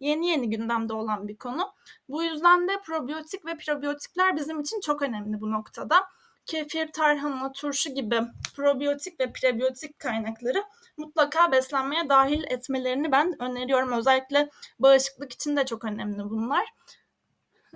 yeni 0.00 0.28
yeni 0.28 0.50
gündemde 0.50 0.92
olan 0.92 1.28
bir 1.28 1.36
konu. 1.36 1.72
Bu 2.08 2.22
yüzden 2.22 2.68
de 2.68 2.80
probiyotik 2.80 3.46
ve 3.46 3.56
prebiyotikler 3.56 4.36
bizim 4.36 4.60
için 4.60 4.80
çok 4.80 5.02
önemli 5.02 5.40
bu 5.40 5.50
noktada. 5.52 6.04
Kefir, 6.46 6.92
tarhana, 6.92 7.52
turşu 7.52 7.94
gibi 7.94 8.20
probiyotik 8.56 9.20
ve 9.20 9.32
prebiyotik 9.32 9.98
kaynakları 9.98 10.64
mutlaka 10.96 11.52
beslenmeye 11.52 12.08
dahil 12.08 12.44
etmelerini 12.44 13.12
ben 13.12 13.42
öneriyorum. 13.42 13.92
Özellikle 13.92 14.50
bağışıklık 14.78 15.32
için 15.32 15.56
de 15.56 15.66
çok 15.66 15.84
önemli 15.84 16.24
bunlar. 16.30 16.64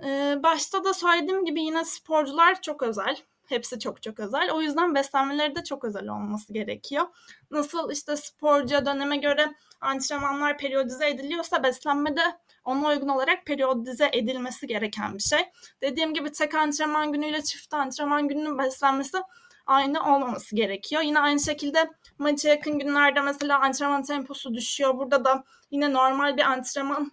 Ee, 0.03 0.39
başta 0.43 0.83
da 0.83 0.93
söylediğim 0.93 1.45
gibi 1.45 1.61
yine 1.61 1.85
sporcular 1.85 2.61
çok 2.61 2.83
özel. 2.83 3.17
Hepsi 3.47 3.79
çok 3.79 4.03
çok 4.03 4.19
özel. 4.19 4.51
O 4.51 4.61
yüzden 4.61 4.95
beslenmeleri 4.95 5.55
de 5.55 5.63
çok 5.63 5.83
özel 5.83 6.07
olması 6.07 6.53
gerekiyor. 6.53 7.05
Nasıl 7.51 7.91
işte 7.91 8.15
sporcuya 8.15 8.85
döneme 8.85 9.17
göre 9.17 9.53
antrenmanlar 9.81 10.57
periyodize 10.57 11.09
ediliyorsa 11.09 11.63
beslenme 11.63 12.15
de 12.15 12.21
ona 12.63 12.87
uygun 12.87 13.07
olarak 13.07 13.45
periyodize 13.45 14.09
edilmesi 14.13 14.67
gereken 14.67 15.13
bir 15.13 15.23
şey. 15.23 15.39
Dediğim 15.81 16.13
gibi 16.13 16.31
tek 16.31 16.55
antrenman 16.55 17.11
günüyle 17.11 17.41
çift 17.41 17.73
antrenman 17.73 18.27
gününün 18.27 18.57
beslenmesi 18.57 19.17
aynı 19.65 20.15
olmaması 20.15 20.55
gerekiyor. 20.55 21.01
Yine 21.01 21.19
aynı 21.19 21.39
şekilde 21.39 21.89
maça 22.17 22.49
yakın 22.49 22.79
günlerde 22.79 23.21
mesela 23.21 23.59
antrenman 23.59 24.03
temposu 24.03 24.53
düşüyor. 24.53 24.97
Burada 24.97 25.25
da 25.25 25.43
yine 25.71 25.93
normal 25.93 26.37
bir 26.37 26.41
antrenman 26.41 27.11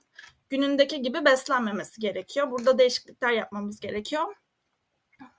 günündeki 0.48 1.02
gibi 1.02 1.24
beslenmemesi 1.24 2.00
gerekiyor. 2.00 2.50
Burada 2.50 2.78
değişiklikler 2.78 3.30
yapmamız 3.30 3.80
gerekiyor. 3.80 4.34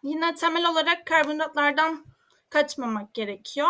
Yine 0.03 0.35
temel 0.35 0.69
olarak 0.69 1.05
karbonhidratlardan 1.05 2.05
kaçmamak 2.49 3.13
gerekiyor. 3.13 3.69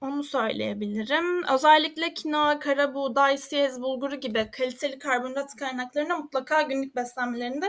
Onu 0.00 0.22
söyleyebilirim. 0.22 1.44
Özellikle 1.44 2.14
kinoa, 2.14 2.58
kara 2.58 2.94
buğday, 2.94 3.38
siyez 3.38 3.80
bulguru 3.80 4.20
gibi 4.20 4.50
kaliteli 4.50 4.98
karbonhidrat 4.98 5.56
kaynaklarına 5.56 6.16
mutlaka 6.16 6.62
günlük 6.62 6.96
beslenmelerinde 6.96 7.66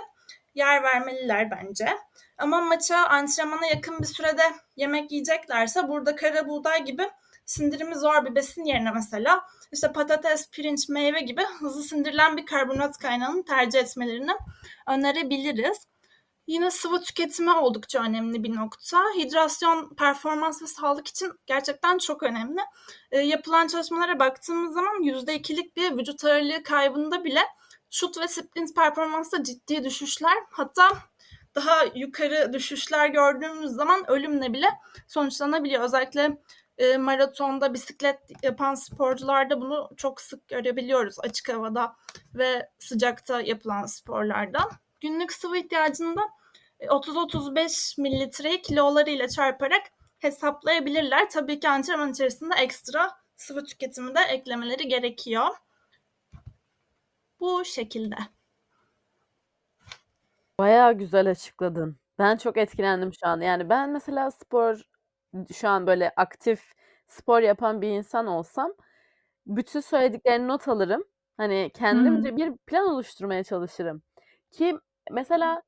yer 0.56 0.84
vermeliler 0.84 1.52
bence. 1.52 1.90
Ama 2.38 2.62
maça 2.62 2.98
antrenmana 2.98 3.66
yakın 3.66 4.00
bir 4.00 4.06
sürede 4.06 4.44
yemek 4.76 5.12
yiyeceklerse 5.12 5.88
burada 5.88 6.16
kara 6.16 6.48
buğday 6.48 6.86
gibi 6.86 7.10
sindirimi 7.46 7.96
zor 7.96 8.26
bir 8.26 8.36
besin 8.36 8.64
yerine 8.64 8.92
mesela 8.92 9.42
işte 9.72 9.92
patates, 9.92 10.50
pirinç, 10.52 10.90
meyve 10.90 11.20
gibi 11.20 11.44
hızlı 11.60 11.84
sindirilen 11.84 12.38
bir 12.38 12.46
karbonhidrat 12.46 12.98
kaynağını 12.98 13.46
tercih 13.46 13.80
etmelerini 13.80 14.32
önerebiliriz. 14.88 15.91
Yine 16.52 16.72
sıvı 16.72 17.02
tüketimi 17.02 17.52
oldukça 17.52 18.04
önemli 18.04 18.44
bir 18.44 18.56
nokta. 18.56 19.00
Hidrasyon, 19.18 19.90
performans 19.90 20.62
ve 20.62 20.68
sağlık 20.68 21.08
için 21.08 21.32
gerçekten 21.46 21.98
çok 21.98 22.24
önemli. 22.24 22.62
E, 23.12 23.20
yapılan 23.20 23.68
çalışmalara 23.68 24.20
baktığımız 24.20 24.74
zaman 24.74 25.04
%2'lik 25.04 25.78
bir 25.78 25.98
vücut 25.98 26.26
ağırlığı 26.26 26.64
kaybında 26.64 27.24
bile 27.24 27.40
şut 27.90 28.18
ve 28.18 28.28
sprint 28.28 28.76
performansta 28.76 29.44
ciddi 29.44 29.84
düşüşler 29.84 30.38
hatta 30.50 30.90
daha 31.56 31.84
yukarı 31.96 32.54
düşüşler 32.54 33.08
gördüğümüz 33.08 33.72
zaman 33.72 34.12
ölümle 34.12 34.54
bile 34.54 34.68
sonuçlanabiliyor. 35.08 35.84
Özellikle 35.84 36.38
e, 36.78 36.98
maratonda 36.98 37.74
bisiklet 37.74 38.20
yapan 38.44 38.76
sporcularda 38.76 39.62
bunu 39.62 39.90
çok 39.98 40.22
sık 40.22 40.48
görebiliyoruz 40.48 41.20
açık 41.20 41.50
havada 41.50 41.96
ve 42.36 42.70
sıcakta 42.80 43.42
yapılan 43.42 43.86
sporlarda. 43.86 44.70
Günlük 45.02 45.34
sıvı 45.34 45.58
ihtiyacında 45.58 46.22
30-35 46.82 48.02
mililitreyi 48.02 48.62
kilolarıyla 48.62 49.28
çarparak 49.28 49.82
hesaplayabilirler. 50.20 51.30
Tabii 51.30 51.60
ki 51.60 51.70
antrenman 51.70 52.12
içerisinde 52.12 52.56
ekstra 52.56 53.12
sıvı 53.38 53.64
tüketimi 53.64 54.16
de 54.16 54.20
eklemeleri 54.20 54.88
gerekiyor. 54.88 55.50
Bu 57.40 57.66
şekilde. 57.66 58.16
Bayağı 60.60 60.94
güzel 60.94 61.30
açıkladın. 61.30 61.98
Ben 62.20 62.38
çok 62.38 62.58
etkilendim 62.58 63.14
şu 63.14 63.28
an. 63.28 63.42
Yani 63.42 63.70
ben 63.70 63.90
mesela 63.90 64.32
spor 64.32 64.82
şu 65.54 65.70
an 65.70 65.88
böyle 65.88 66.10
aktif 66.16 66.74
spor 67.08 67.42
yapan 67.42 67.82
bir 67.82 67.88
insan 67.88 68.28
olsam 68.28 68.74
bütün 69.46 69.80
söylediklerini 69.80 70.48
not 70.48 70.68
alırım. 70.68 71.04
Hani 71.38 71.72
kendimce 71.74 72.38
bir 72.38 72.58
plan 72.58 72.90
oluşturmaya 72.90 73.44
çalışırım. 73.44 74.02
Ki 74.52 74.78
mesela 75.12 75.62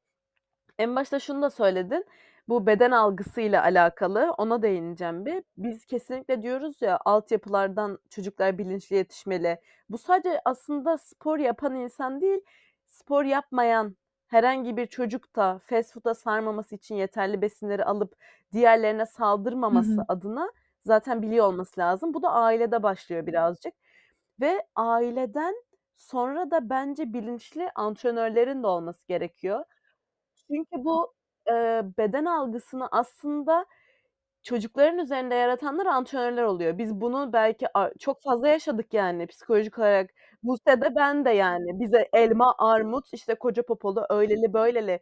en 0.79 0.95
başta 0.95 1.19
şunu 1.19 1.41
da 1.41 1.49
söyledin. 1.49 2.05
Bu 2.47 2.67
beden 2.67 2.91
algısıyla 2.91 3.63
alakalı 3.63 4.33
ona 4.37 4.61
değineceğim 4.61 5.25
bir. 5.25 5.43
Biz 5.57 5.85
kesinlikle 5.85 6.41
diyoruz 6.41 6.81
ya 6.81 6.99
altyapılardan 7.05 7.99
çocuklar 8.09 8.57
bilinçli 8.57 8.95
yetişmeli. 8.95 9.59
Bu 9.89 9.97
sadece 9.97 10.41
aslında 10.45 10.97
spor 10.97 11.37
yapan 11.39 11.75
insan 11.75 12.21
değil, 12.21 12.41
spor 12.87 13.23
yapmayan 13.23 13.95
herhangi 14.27 14.77
bir 14.77 14.85
çocuk 14.87 15.35
da 15.35 15.59
fast 15.65 15.93
food'a 15.93 16.13
sarmaması 16.13 16.75
için 16.75 16.95
yeterli 16.95 17.41
besinleri 17.41 17.85
alıp 17.85 18.15
diğerlerine 18.53 19.05
saldırmaması 19.05 19.91
Hı 19.95 20.01
hı. 20.01 20.05
adına 20.07 20.51
zaten 20.85 21.21
biliyor 21.21 21.45
olması 21.45 21.79
lazım. 21.79 22.13
Bu 22.13 22.21
da 22.23 22.31
ailede 22.31 22.83
başlıyor 22.83 23.25
birazcık. 23.25 23.73
Ve 24.41 24.67
aileden 24.75 25.55
sonra 25.95 26.51
da 26.51 26.69
bence 26.69 27.13
bilinçli 27.13 27.69
antrenörlerin 27.75 28.63
de 28.63 28.67
olması 28.67 29.07
gerekiyor. 29.07 29.65
Çünkü 30.53 30.85
bu 30.85 31.13
e, 31.51 31.53
beden 31.97 32.25
algısını 32.25 32.87
aslında 32.91 33.65
çocukların 34.43 34.99
üzerinde 34.99 35.35
yaratanlar 35.35 35.85
antrenörler 35.85 36.43
oluyor. 36.43 36.77
Biz 36.77 37.01
bunu 37.01 37.33
belki 37.33 37.67
çok 37.99 38.23
fazla 38.23 38.47
yaşadık 38.47 38.93
yani 38.93 39.27
psikolojik 39.27 39.79
olarak. 39.79 40.09
Buse'de 40.43 40.95
ben 40.95 41.25
de 41.25 41.29
yani. 41.31 41.79
Bize 41.79 42.09
elma, 42.13 42.55
armut, 42.59 43.13
işte 43.13 43.35
koca 43.35 43.63
popolu, 43.65 44.05
öyleli 44.09 44.53
böyleli. 44.53 44.99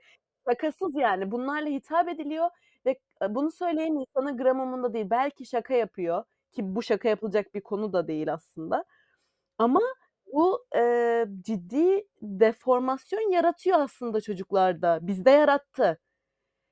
Şakasız 0.50 0.96
yani. 0.96 1.31
Bunlarla 1.31 1.70
hitap 1.70 2.10
ediliyor 2.10 2.50
ve 2.86 3.00
bunu 3.29 3.51
söyleyen 3.51 3.93
insanın 3.93 4.38
gram 4.38 4.60
umurunda 4.60 4.93
değil. 4.93 5.08
Belki 5.10 5.46
şaka 5.46 5.74
yapıyor 5.74 6.24
ki 6.51 6.75
bu 6.75 6.84
şaka 6.84 7.10
yapılacak 7.10 7.53
bir 7.55 7.62
konu 7.62 7.93
da 7.93 8.08
değil 8.08 8.34
aslında. 8.34 8.86
Ama 9.58 9.81
bu 10.33 10.65
e, 10.75 11.25
ciddi 11.41 12.07
deformasyon 12.21 13.31
yaratıyor 13.31 13.79
aslında 13.79 14.21
çocuklarda. 14.21 15.00
Bizde 15.01 15.31
yarattı. 15.31 16.00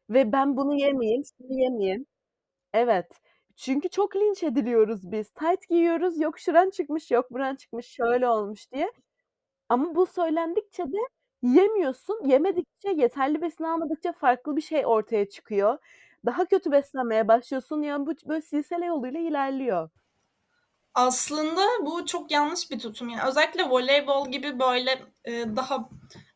Ve 0.09 0.31
ben 0.31 0.57
bunu 0.57 0.75
yemeyeyim, 0.75 1.23
şunu 1.25 1.59
yemeyeyim. 1.61 2.05
Evet. 2.73 3.21
Çünkü 3.55 3.89
çok 3.89 4.15
linç 4.15 4.43
ediliyoruz 4.43 5.11
biz. 5.11 5.31
Tayt 5.31 5.69
giyiyoruz, 5.69 6.19
yok 6.19 6.39
şuran 6.39 6.69
çıkmış, 6.69 7.11
yok 7.11 7.31
buran 7.31 7.55
çıkmış, 7.55 7.87
şöyle 7.87 8.27
olmuş 8.29 8.71
diye. 8.73 8.91
Ama 9.69 9.95
bu 9.95 10.05
söylendikçe 10.05 10.83
de 10.85 10.97
yemiyorsun. 11.43 12.21
Yemedikçe, 12.25 12.89
yeterli 12.89 13.41
besin 13.41 13.63
almadıkça 13.63 14.11
farklı 14.13 14.55
bir 14.57 14.61
şey 14.61 14.85
ortaya 14.85 15.29
çıkıyor. 15.29 15.77
Daha 16.25 16.45
kötü 16.45 16.71
beslenmeye 16.71 17.27
başlıyorsun. 17.27 17.81
Yani 17.81 18.05
bu 18.07 18.13
böyle 18.29 18.41
silsile 18.41 18.85
yoluyla 18.85 19.19
ilerliyor. 19.19 19.89
Aslında 20.93 21.62
bu 21.86 22.05
çok 22.05 22.31
yanlış 22.31 22.72
bir 22.72 22.79
tutum. 22.79 23.10
Yani 23.10 23.29
özellikle 23.29 23.69
voleybol 23.69 24.31
gibi 24.31 24.60
böyle 24.60 25.00
e, 25.25 25.55
daha 25.55 25.89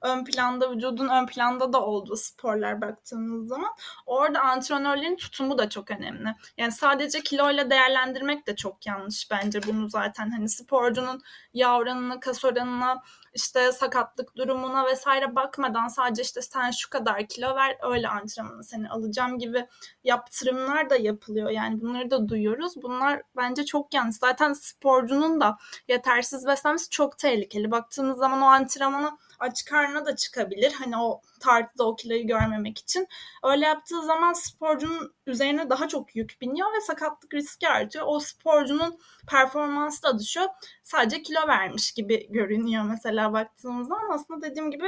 ön 0.04 0.24
planda, 0.26 0.72
vücudun 0.72 1.08
ön 1.08 1.26
planda 1.26 1.74
da 1.74 1.86
olduğu 1.86 2.16
sporlar 2.16 2.82
baktığımız 2.82 3.48
zaman 3.48 3.70
orada 4.06 4.40
antrenörlerin 4.42 5.16
tutumu 5.16 5.58
da 5.58 5.70
çok 5.70 5.92
önemli. 5.92 6.36
Yani 6.58 6.72
sadece 6.72 7.22
kiloyla 7.22 7.70
değerlendirmek 7.70 8.48
de 8.48 8.56
çok 8.56 8.86
yanlış 8.86 9.32
bence 9.32 9.60
bunu 9.68 9.90
zaten. 9.90 10.32
Hani 10.32 10.50
sporcunun 10.50 11.22
yağ 11.54 11.78
oranına, 11.78 12.20
kas 12.20 12.46
oranına, 12.46 13.02
işte 13.34 13.72
sakatlık 13.72 14.36
durumuna 14.36 14.86
vesaire 14.86 15.36
bakmadan 15.36 15.88
sadece 15.88 16.22
işte 16.22 16.42
sen 16.42 16.72
şu 16.72 16.90
kadar 16.90 17.28
kilo 17.28 17.56
ver 17.56 17.78
öyle 17.82 18.08
antrenmanı 18.08 18.64
seni 18.64 18.90
alacağım 18.90 19.40
gibi 19.40 19.68
yaptırımlar 20.04 20.90
da 20.90 20.96
yapılıyor. 20.96 21.50
Yani 21.50 21.82
bunları 21.82 22.12
da 22.12 22.30
duyuyoruz. 22.30 22.74
Bunlar 22.82 23.22
bence 23.36 23.66
çok 23.66 23.94
yanlış. 23.94 24.16
Zaten 24.16 24.54
sporcunun 24.54 25.42
da 25.42 25.58
yetersiz 25.88 26.48
beslenmesi 26.48 26.90
çok 26.90 27.18
tehlikeli. 27.18 27.72
Baktığımız 27.72 28.18
zaman 28.18 28.42
o 28.42 28.46
antrenmanı 28.46 29.18
aç 29.44 29.66
karnına 29.66 30.06
da 30.06 30.16
çıkabilir. 30.16 30.74
Hani 30.74 30.98
o 30.98 31.22
tartıda 31.40 31.88
o 31.88 31.96
kiloyu 31.96 32.28
görmemek 32.28 32.78
için. 32.78 33.08
Öyle 33.44 33.66
yaptığı 33.66 34.04
zaman 34.04 34.34
sporcunun 34.34 35.14
üzerine 35.28 35.70
daha 35.70 35.88
çok 35.88 36.16
yük 36.16 36.38
biniyor 36.42 36.74
ve 36.74 36.82
sakatlık 36.82 37.34
riski 37.34 37.70
artıyor. 37.70 38.06
O 38.08 38.20
sporcunun 38.20 39.00
performansı 39.28 40.04
da 40.04 40.20
düşüyor. 40.20 40.48
Sadece 40.84 41.22
kilo 41.22 41.48
vermiş 41.48 41.92
gibi 41.92 42.32
görünüyor 42.32 42.84
mesela 42.84 43.34
baktığımız 43.34 43.88
zaman. 43.88 44.10
Aslında 44.14 44.42
dediğim 44.42 44.72
gibi 44.72 44.86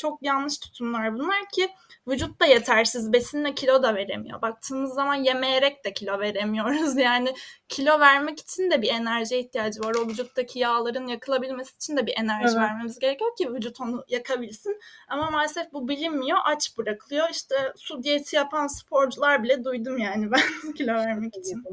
çok 0.00 0.22
yanlış 0.22 0.58
tutumlar 0.58 1.14
bunlar 1.14 1.48
ki 1.54 1.68
vücut 2.08 2.40
da 2.40 2.46
yetersiz 2.46 3.12
besinle 3.12 3.54
kilo 3.54 3.82
da 3.82 3.94
veremiyor. 3.94 4.42
Baktığımız 4.42 4.94
zaman 4.94 5.14
yemeyerek 5.14 5.84
de 5.84 5.92
kilo 5.92 6.20
veremiyoruz. 6.20 6.96
Yani 7.08 7.34
kilo 7.68 8.00
vermek 8.00 8.40
için 8.40 8.70
de 8.70 8.82
bir 8.82 8.88
enerji 8.88 9.36
ihtiyacı 9.36 9.80
var. 9.80 9.94
O 9.94 10.08
vücuttaki 10.08 10.58
yağların 10.58 11.06
yakılabilmesi 11.06 11.76
için 11.76 11.96
de 11.96 12.06
bir 12.06 12.14
enerji 12.16 12.48
Evet. 12.48 12.56
vermemiz 12.56 12.98
gerekiyor 12.98 13.36
ki 13.36 13.54
vücut 13.54 13.80
onu 13.80 14.04
yakabilsin. 14.08 14.80
Ama 15.08 15.30
maalesef 15.30 15.72
bu 15.72 15.88
bilinmiyor. 15.88 16.38
Aç 16.44 16.78
bırakılıyor. 16.78 17.28
İşte 17.30 17.72
su 17.76 18.02
diyeti 18.02 18.36
yapan 18.36 18.66
sporcular 18.66 19.42
bile 19.42 19.64
duydum 19.64 19.98
yani 19.98 20.30
ben 20.32 20.72
kilo 20.72 20.94
vermek 20.94 21.36
için. 21.36 21.64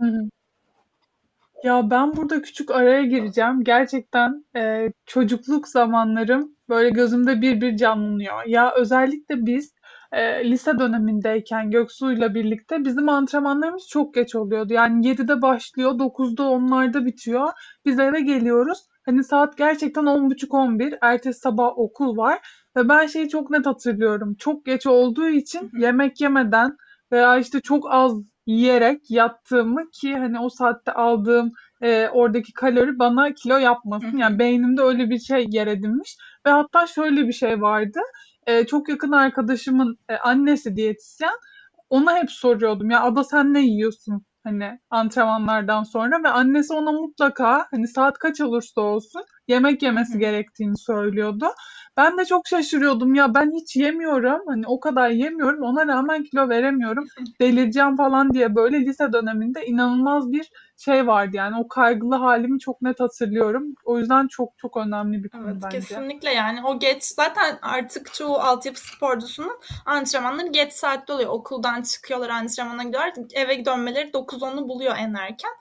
Hı 0.00 0.06
hı. 0.06 0.28
Ya 1.66 1.90
ben 1.90 2.16
burada 2.16 2.42
küçük 2.42 2.70
araya 2.70 3.02
gireceğim. 3.04 3.64
Gerçekten 3.64 4.44
e, 4.56 4.88
çocukluk 5.06 5.68
zamanlarım 5.68 6.56
böyle 6.68 6.90
gözümde 6.90 7.40
bir 7.40 7.60
bir 7.60 7.76
canlanıyor. 7.76 8.44
Ya 8.46 8.72
özellikle 8.76 9.46
biz 9.46 9.74
e, 10.12 10.50
lise 10.50 10.78
dönemindeyken 10.78 11.70
Göksu'yla 11.70 12.34
birlikte 12.34 12.84
bizim 12.84 13.08
antrenmanlarımız 13.08 13.88
çok 13.88 14.14
geç 14.14 14.34
oluyordu. 14.34 14.72
Yani 14.72 15.06
7'de 15.06 15.42
başlıyor, 15.42 15.98
9'da 15.98 16.42
10'larda 16.42 17.06
bitiyor. 17.06 17.48
Biz 17.84 17.98
eve 17.98 18.20
geliyoruz. 18.20 18.78
Hani 19.06 19.24
saat 19.24 19.56
gerçekten 19.58 20.04
10.30-11. 20.04 20.98
Ertesi 21.02 21.40
sabah 21.40 21.78
okul 21.78 22.16
var. 22.16 22.38
Ve 22.76 22.88
ben 22.88 23.06
şeyi 23.06 23.28
çok 23.28 23.50
net 23.50 23.66
hatırlıyorum. 23.66 24.34
Çok 24.34 24.64
geç 24.66 24.86
olduğu 24.86 25.28
için 25.28 25.70
yemek 25.78 26.20
yemeden 26.20 26.76
veya 27.12 27.38
işte 27.38 27.60
çok 27.60 27.86
az 27.90 28.12
yiyerek 28.46 29.10
yattığımı 29.10 29.90
ki 29.90 30.14
hani 30.16 30.40
o 30.40 30.48
saatte 30.48 30.92
aldığım 30.92 31.52
e, 31.82 32.08
oradaki 32.08 32.52
kalori 32.52 32.98
bana 32.98 33.34
kilo 33.34 33.56
yapmasın. 33.58 34.18
Yani 34.18 34.38
beynimde 34.38 34.82
öyle 34.82 35.10
bir 35.10 35.18
şey 35.18 35.46
yer 35.48 35.66
edinmiş. 35.66 36.16
Ve 36.46 36.50
hatta 36.50 36.86
şöyle 36.86 37.28
bir 37.28 37.32
şey 37.32 37.60
vardı. 37.60 38.00
E, 38.46 38.66
çok 38.66 38.88
yakın 38.88 39.12
arkadaşımın 39.12 39.98
e, 40.08 40.16
annesi 40.16 40.76
diyetisyen. 40.76 41.34
Ona 41.90 42.16
hep 42.16 42.30
soruyordum 42.30 42.90
ya 42.90 43.02
Ada 43.02 43.24
sen 43.24 43.54
ne 43.54 43.60
yiyorsun? 43.60 44.22
Hani 44.44 44.78
antrenmanlardan 44.90 45.82
sonra 45.82 46.22
ve 46.24 46.28
annesi 46.28 46.72
ona 46.72 46.92
mutlaka 46.92 47.66
hani 47.70 47.88
saat 47.88 48.18
kaç 48.18 48.40
olursa 48.40 48.80
olsun 48.80 49.22
yemek 49.48 49.82
yemesi 49.82 50.18
gerektiğini 50.18 50.78
söylüyordu. 50.78 51.46
Ben 51.96 52.18
de 52.18 52.24
çok 52.24 52.48
şaşırıyordum 52.48 53.14
ya 53.14 53.34
ben 53.34 53.52
hiç 53.52 53.76
yemiyorum 53.76 54.40
hani 54.46 54.66
o 54.66 54.80
kadar 54.80 55.10
yemiyorum 55.10 55.62
ona 55.62 55.86
rağmen 55.86 56.24
kilo 56.24 56.48
veremiyorum 56.48 57.06
delireceğim 57.40 57.96
falan 57.96 58.32
diye 58.32 58.54
böyle 58.54 58.80
lise 58.80 59.12
döneminde 59.12 59.66
inanılmaz 59.66 60.32
bir 60.32 60.50
şey 60.76 61.06
vardı 61.06 61.36
yani 61.36 61.56
o 61.58 61.68
kaygılı 61.68 62.14
halimi 62.14 62.60
çok 62.60 62.82
net 62.82 63.00
hatırlıyorum. 63.00 63.74
O 63.84 63.98
yüzden 63.98 64.28
çok 64.28 64.58
çok 64.58 64.76
önemli 64.76 65.24
bir 65.24 65.28
konu 65.28 65.42
Evet 65.50 65.56
bence. 65.64 65.78
kesinlikle 65.78 66.30
yani 66.30 66.64
o 66.64 66.78
geç 66.78 67.02
zaten 67.02 67.58
artık 67.62 68.14
çoğu 68.14 68.36
altyapı 68.36 68.80
sporcusunun 68.80 69.58
antrenmanları 69.86 70.48
geç 70.48 70.72
saatte 70.72 71.12
oluyor. 71.12 71.30
Okuldan 71.30 71.82
çıkıyorlar 71.82 72.28
antrenmana 72.28 72.82
gidiyorlar. 72.82 73.12
Eve 73.32 73.64
dönmeleri 73.64 74.08
9-10'u 74.08 74.68
buluyor 74.68 74.96
en 74.98 75.14
erken. 75.14 75.52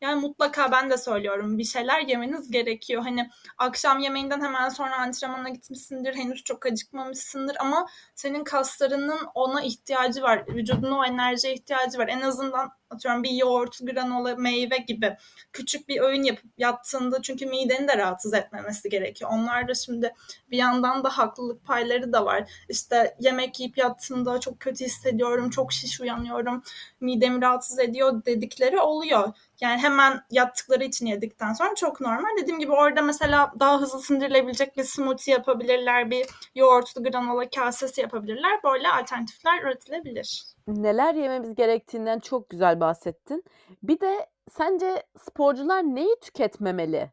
Yani 0.00 0.20
mutlaka 0.20 0.72
ben 0.72 0.90
de 0.90 0.96
söylüyorum 0.96 1.58
bir 1.58 1.64
şeyler 1.64 2.00
yemeniz 2.00 2.50
gerekiyor. 2.50 3.02
Hani 3.02 3.30
akşam 3.58 3.98
yemeğinden 3.98 4.40
hemen 4.40 4.68
sonra 4.68 4.96
antrenmana 4.96 5.48
gitmişsindir, 5.48 6.14
henüz 6.14 6.44
çok 6.44 6.66
acıkmamışsındır 6.66 7.56
ama 7.60 7.86
senin 8.14 8.44
kaslarının 8.44 9.20
ona 9.34 9.62
ihtiyacı 9.62 10.22
var. 10.22 10.44
Vücudun 10.48 10.90
o 10.92 11.04
enerjiye 11.04 11.54
ihtiyacı 11.54 11.98
var. 11.98 12.08
En 12.08 12.20
azından 12.20 12.70
atıyorum 12.90 13.22
bir 13.22 13.30
yoğurt, 13.30 13.78
granola, 13.78 14.36
meyve 14.36 14.76
gibi 14.76 15.16
küçük 15.52 15.88
bir 15.88 16.00
öğün 16.00 16.22
yapıp 16.22 16.50
yattığında 16.58 17.22
çünkü 17.22 17.46
mideni 17.46 17.88
de 17.88 17.96
rahatsız 17.96 18.34
etmemesi 18.34 18.88
gerekiyor. 18.88 19.30
Onlar 19.34 19.68
da 19.68 19.74
şimdi 19.74 20.14
bir 20.50 20.56
yandan 20.56 21.04
da 21.04 21.08
haklılık 21.08 21.64
payları 21.64 22.12
da 22.12 22.24
var. 22.24 22.50
İşte 22.68 23.16
yemek 23.20 23.60
yiyip 23.60 23.78
yattığımda 23.78 24.40
çok 24.40 24.60
kötü 24.60 24.84
hissediyorum, 24.84 25.50
çok 25.50 25.72
şiş 25.72 26.00
uyanıyorum, 26.00 26.62
midemi 27.00 27.42
rahatsız 27.42 27.78
ediyor 27.78 28.24
dedikleri 28.24 28.80
oluyor. 28.80 29.32
Yani 29.60 29.78
hemen 29.78 30.20
yattıkları 30.30 30.84
için 30.84 31.06
yedikten 31.06 31.52
sonra 31.52 31.74
çok 31.74 32.00
normal. 32.00 32.36
Dediğim 32.42 32.58
gibi 32.58 32.72
orada 32.72 33.02
mesela 33.02 33.52
daha 33.60 33.80
hızlı 33.80 34.02
sindirilebilecek 34.02 34.76
bir 34.76 34.84
smoothie 34.84 35.34
yapabilirler, 35.34 36.10
bir 36.10 36.26
yoğurtlu 36.54 37.02
granola 37.02 37.50
kasesi 37.50 38.00
yapabilirler. 38.00 38.62
Böyle 38.64 38.88
alternatifler 38.88 39.62
üretilebilir. 39.62 40.57
Neler 40.68 41.14
yememiz 41.14 41.54
gerektiğinden 41.54 42.18
çok 42.18 42.50
güzel 42.50 42.80
bahsettin. 42.80 43.44
Bir 43.82 44.00
de 44.00 44.26
sence 44.50 45.02
sporcular 45.18 45.82
neyi 45.82 46.16
tüketmemeli? 46.20 47.12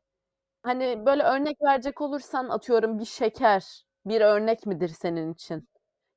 Hani 0.64 1.04
böyle 1.06 1.24
örnek 1.24 1.58
verecek 1.64 2.02
olursan 2.02 2.50
atıyorum 2.50 3.00
bir 3.00 3.06
şeker 3.06 3.86
bir 4.06 4.22
örnek 4.22 4.66
midir 4.66 4.90
senin 4.90 5.34
için? 5.34 5.70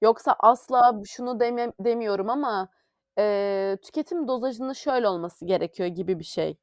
Yoksa 0.02 0.36
asla 0.40 1.02
şunu 1.06 1.40
deme, 1.40 1.72
demiyorum 1.80 2.30
ama 2.30 2.68
e, 3.18 3.78
tüketim 3.82 4.28
dozajının 4.28 4.72
şöyle 4.72 5.08
olması 5.08 5.46
gerekiyor 5.46 5.88
gibi 5.88 6.18
bir 6.18 6.24
şey. 6.24 6.58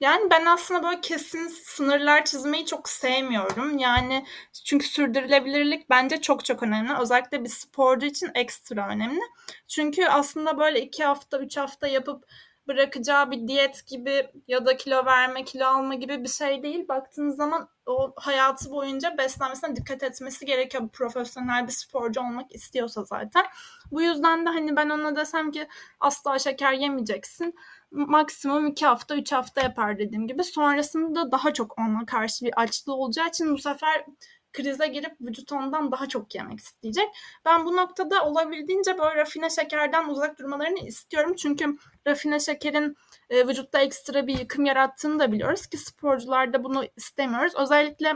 Yani 0.00 0.30
ben 0.30 0.46
aslında 0.46 0.82
böyle 0.82 1.00
kesin 1.00 1.48
sınırlar 1.48 2.24
çizmeyi 2.24 2.66
çok 2.66 2.88
sevmiyorum. 2.88 3.78
Yani 3.78 4.26
çünkü 4.64 4.86
sürdürülebilirlik 4.86 5.90
bence 5.90 6.20
çok 6.20 6.44
çok 6.44 6.62
önemli. 6.62 6.92
Özellikle 7.00 7.44
bir 7.44 7.48
sporcu 7.48 8.06
için 8.06 8.30
ekstra 8.34 8.88
önemli. 8.88 9.20
Çünkü 9.68 10.06
aslında 10.06 10.58
böyle 10.58 10.82
iki 10.82 11.04
hafta, 11.04 11.38
üç 11.38 11.56
hafta 11.56 11.88
yapıp 11.88 12.24
bırakacağı 12.68 13.30
bir 13.30 13.48
diyet 13.48 13.86
gibi 13.86 14.30
ya 14.48 14.66
da 14.66 14.76
kilo 14.76 15.04
verme, 15.04 15.44
kilo 15.44 15.66
alma 15.66 15.94
gibi 15.94 16.22
bir 16.22 16.28
şey 16.28 16.62
değil. 16.62 16.88
Baktığınız 16.88 17.36
zaman 17.36 17.68
o 17.86 18.12
hayatı 18.16 18.70
boyunca 18.70 19.18
beslenmesine 19.18 19.76
dikkat 19.76 20.02
etmesi 20.02 20.46
gerekiyor. 20.46 20.88
Profesyonel 20.92 21.66
bir 21.66 21.72
sporcu 21.72 22.20
olmak 22.20 22.54
istiyorsa 22.54 23.04
zaten. 23.04 23.44
Bu 23.90 24.02
yüzden 24.02 24.46
de 24.46 24.50
hani 24.50 24.76
ben 24.76 24.90
ona 24.90 25.16
desem 25.16 25.50
ki 25.50 25.68
asla 26.00 26.38
şeker 26.38 26.72
yemeyeceksin 26.72 27.54
maksimum 27.90 28.66
2 28.66 28.86
hafta 28.86 29.16
3 29.16 29.32
hafta 29.32 29.60
yapar 29.62 29.98
dediğim 29.98 30.26
gibi. 30.28 30.44
Sonrasında 30.44 31.32
daha 31.32 31.52
çok 31.52 31.78
ona 31.78 32.06
karşı 32.06 32.44
bir 32.44 32.60
açlığı 32.60 32.94
olacağı 32.94 33.28
için 33.28 33.52
bu 33.52 33.58
sefer 33.58 34.04
krize 34.52 34.86
girip 34.86 35.20
vücut 35.20 35.52
ondan 35.52 35.92
daha 35.92 36.08
çok 36.08 36.34
yemek 36.34 36.60
isteyecek. 36.60 37.08
Ben 37.44 37.64
bu 37.64 37.76
noktada 37.76 38.24
olabildiğince 38.24 38.98
böyle 38.98 39.16
rafine 39.16 39.50
şekerden 39.50 40.08
uzak 40.08 40.38
durmalarını 40.38 40.78
istiyorum. 40.78 41.34
Çünkü 41.34 41.76
rafine 42.06 42.40
şekerin 42.40 42.96
e, 43.30 43.48
vücutta 43.48 43.80
ekstra 43.80 44.26
bir 44.26 44.38
yıkım 44.38 44.64
yarattığını 44.64 45.18
da 45.18 45.32
biliyoruz 45.32 45.66
ki 45.66 45.78
sporcularda 45.78 46.64
bunu 46.64 46.84
istemiyoruz. 46.96 47.52
Özellikle 47.56 48.12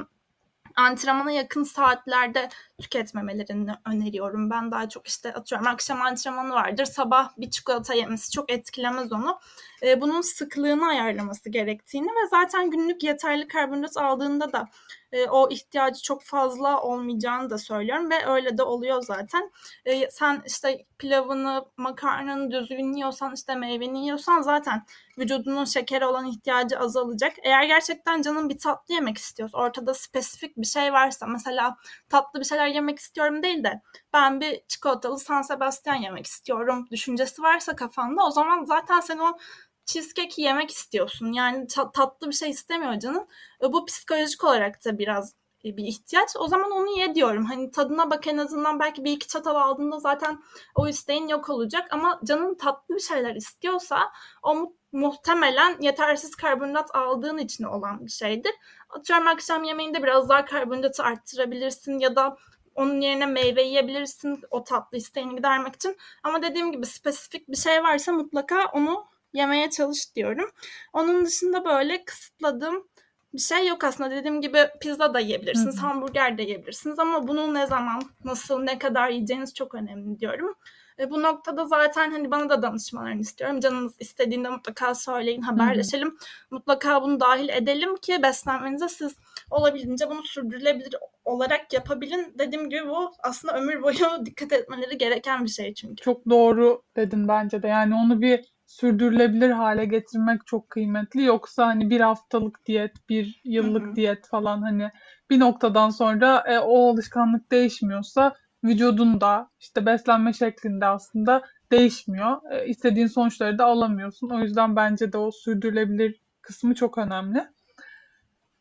antrenmana 0.76 1.30
yakın 1.30 1.62
saatlerde 1.62 2.48
tüketmemelerini 2.80 3.72
öneriyorum. 3.86 4.50
Ben 4.50 4.70
daha 4.70 4.88
çok 4.88 5.06
işte 5.06 5.32
atıyorum 5.32 5.66
akşam 5.66 6.02
antrenmanı 6.02 6.54
vardır. 6.54 6.84
Sabah 6.84 7.30
bir 7.38 7.50
çikolata 7.50 7.94
yemesi 7.94 8.30
çok 8.30 8.50
etkilemez 8.52 9.12
onu. 9.12 9.38
Ee, 9.82 10.00
bunun 10.00 10.20
sıklığını 10.20 10.86
ayarlaması 10.86 11.50
gerektiğini 11.50 12.06
ve 12.06 12.28
zaten 12.30 12.70
günlük 12.70 13.02
yeterli 13.02 13.48
karbonhidrat 13.48 13.96
aldığında 13.96 14.52
da 14.52 14.68
e, 15.12 15.26
o 15.26 15.50
ihtiyacı 15.50 16.02
çok 16.02 16.22
fazla 16.22 16.80
olmayacağını 16.82 17.50
da 17.50 17.58
söylüyorum 17.58 18.10
ve 18.10 18.26
öyle 18.26 18.58
de 18.58 18.62
oluyor 18.62 19.02
zaten. 19.02 19.50
E, 19.84 20.10
sen 20.10 20.42
işte 20.46 20.84
pilavını, 20.98 21.64
makarnanı 21.76 22.50
düzgün 22.50 22.92
yiyorsan, 22.92 23.34
işte 23.34 23.54
meyveni 23.54 24.02
yiyorsan 24.02 24.42
zaten 24.42 24.84
vücudunun 25.18 25.64
şekere 25.64 26.06
olan 26.06 26.26
ihtiyacı 26.26 26.78
azalacak. 26.78 27.32
Eğer 27.42 27.64
gerçekten 27.64 28.22
canın 28.22 28.48
bir 28.48 28.58
tatlı 28.58 28.94
yemek 28.94 29.18
istiyorsa, 29.18 29.58
ortada 29.58 29.94
spesifik 29.94 30.56
bir 30.56 30.66
şey 30.66 30.92
varsa, 30.92 31.26
mesela 31.26 31.76
tatlı 32.08 32.40
bir 32.40 32.44
şeyler 32.44 32.66
yemek 32.74 32.98
istiyorum 32.98 33.42
değil 33.42 33.64
de 33.64 33.82
ben 34.12 34.40
bir 34.40 34.60
çikolatalı 34.68 35.18
San 35.18 35.42
Sebastian 35.42 35.94
yemek 35.94 36.26
istiyorum 36.26 36.86
düşüncesi 36.90 37.42
varsa 37.42 37.76
kafanda 37.76 38.26
o 38.26 38.30
zaman 38.30 38.64
zaten 38.64 39.00
sen 39.00 39.18
o 39.18 39.38
cheesecake 39.86 40.42
yemek 40.42 40.70
istiyorsun. 40.70 41.32
Yani 41.32 41.66
tatlı 41.94 42.28
bir 42.28 42.34
şey 42.34 42.50
istemiyor 42.50 42.98
canın. 42.98 43.28
E, 43.62 43.72
bu 43.72 43.86
psikolojik 43.86 44.44
olarak 44.44 44.84
da 44.84 44.98
biraz 44.98 45.34
e, 45.64 45.76
bir 45.76 45.84
ihtiyaç. 45.84 46.30
O 46.38 46.48
zaman 46.48 46.70
onu 46.70 46.98
ye 46.98 47.14
diyorum. 47.14 47.44
Hani 47.44 47.70
tadına 47.70 48.10
bak 48.10 48.26
en 48.26 48.38
azından 48.38 48.80
belki 48.80 49.04
bir 49.04 49.12
iki 49.12 49.28
çatal 49.28 49.54
aldığında 49.54 49.98
zaten 49.98 50.42
o 50.74 50.88
isteğin 50.88 51.28
yok 51.28 51.50
olacak. 51.50 51.88
Ama 51.90 52.20
canın 52.24 52.54
tatlı 52.54 52.94
bir 52.94 53.00
şeyler 53.00 53.34
istiyorsa 53.34 54.12
o 54.42 54.54
mu- 54.54 54.76
muhtemelen 54.92 55.76
yetersiz 55.80 56.34
karbonhidrat 56.34 56.94
aldığın 56.94 57.38
için 57.38 57.64
olan 57.64 58.06
bir 58.06 58.10
şeydir. 58.10 58.52
Atıyorum 58.90 59.26
akşam 59.26 59.64
yemeğinde 59.64 60.02
biraz 60.02 60.28
daha 60.28 60.44
karbonhidratı 60.44 61.02
arttırabilirsin 61.02 61.98
ya 61.98 62.16
da 62.16 62.36
onun 62.80 63.00
yerine 63.00 63.26
meyve 63.26 63.62
yiyebilirsin 63.62 64.42
o 64.50 64.64
tatlı 64.64 64.98
isteğini 64.98 65.36
gidermek 65.36 65.74
için. 65.74 65.96
Ama 66.22 66.42
dediğim 66.42 66.72
gibi 66.72 66.86
spesifik 66.86 67.48
bir 67.48 67.56
şey 67.56 67.82
varsa 67.82 68.12
mutlaka 68.12 68.64
onu 68.64 69.06
yemeye 69.32 69.70
çalış 69.70 70.16
diyorum. 70.16 70.50
Onun 70.92 71.26
dışında 71.26 71.64
böyle 71.64 72.04
kısıtladığım 72.04 72.88
bir 73.34 73.40
şey 73.40 73.66
yok 73.66 73.84
aslında. 73.84 74.10
Dediğim 74.10 74.40
gibi 74.40 74.58
pizza 74.80 75.14
da 75.14 75.20
yiyebilirsiniz, 75.20 75.76
Hı 75.76 75.80
hı. 75.80 75.86
hamburger 75.86 76.38
de 76.38 76.42
yiyebilirsiniz 76.42 76.98
ama 76.98 77.28
bunu 77.28 77.54
ne 77.54 77.66
zaman, 77.66 78.02
nasıl, 78.24 78.62
ne 78.62 78.78
kadar 78.78 79.08
yiyeceğiniz 79.08 79.54
çok 79.54 79.74
önemli 79.74 80.20
diyorum. 80.20 80.54
E, 81.00 81.10
bu 81.10 81.22
noktada 81.22 81.64
zaten 81.66 82.10
hani 82.10 82.30
bana 82.30 82.48
da 82.48 82.62
danışmalarını 82.62 83.20
istiyorum. 83.20 83.60
Canınız 83.60 83.94
istediğinde 84.00 84.48
mutlaka 84.48 84.94
söyleyin, 84.94 85.42
haberleşelim. 85.42 86.08
Hı 86.08 86.12
hı. 86.12 86.16
Mutlaka 86.50 87.02
bunu 87.02 87.20
dahil 87.20 87.48
edelim 87.48 87.96
ki 87.96 88.22
beslenmenize 88.22 88.88
siz 88.88 89.16
olabildiğince 89.50 90.10
bunu 90.10 90.22
sürdürülebilir 90.22 90.94
olarak 91.24 91.72
yapabilin. 91.72 92.34
Dediğim 92.38 92.70
gibi 92.70 92.88
bu 92.88 93.12
aslında 93.22 93.58
ömür 93.58 93.82
boyu 93.82 93.96
dikkat 94.26 94.52
etmeleri 94.52 94.98
gereken 94.98 95.44
bir 95.44 95.50
şey 95.50 95.74
çünkü. 95.74 96.04
Çok 96.04 96.28
doğru 96.30 96.82
dedin 96.96 97.28
bence 97.28 97.62
de. 97.62 97.68
Yani 97.68 97.94
onu 97.94 98.20
bir 98.20 98.44
sürdürülebilir 98.66 99.50
hale 99.50 99.84
getirmek 99.84 100.46
çok 100.46 100.70
kıymetli. 100.70 101.22
Yoksa 101.24 101.66
hani 101.66 101.90
bir 101.90 102.00
haftalık 102.00 102.66
diyet, 102.66 103.08
bir 103.08 103.40
yıllık 103.44 103.86
Hı-hı. 103.86 103.96
diyet 103.96 104.28
falan 104.28 104.62
hani 104.62 104.90
bir 105.30 105.40
noktadan 105.40 105.90
sonra 105.90 106.44
e, 106.46 106.58
o 106.58 106.90
alışkanlık 106.90 107.52
değişmiyorsa 107.52 108.34
vücudun 108.64 109.20
da 109.20 109.50
işte 109.60 109.86
beslenme 109.86 110.32
şeklinde 110.32 110.86
aslında 110.86 111.42
değişmiyor. 111.72 112.52
E, 112.52 112.66
istediğin 112.66 113.06
sonuçları 113.06 113.58
da 113.58 113.64
alamıyorsun. 113.64 114.30
O 114.30 114.40
yüzden 114.40 114.76
bence 114.76 115.12
de 115.12 115.18
o 115.18 115.30
sürdürülebilir 115.30 116.20
kısmı 116.42 116.74
çok 116.74 116.98
önemli. 116.98 117.44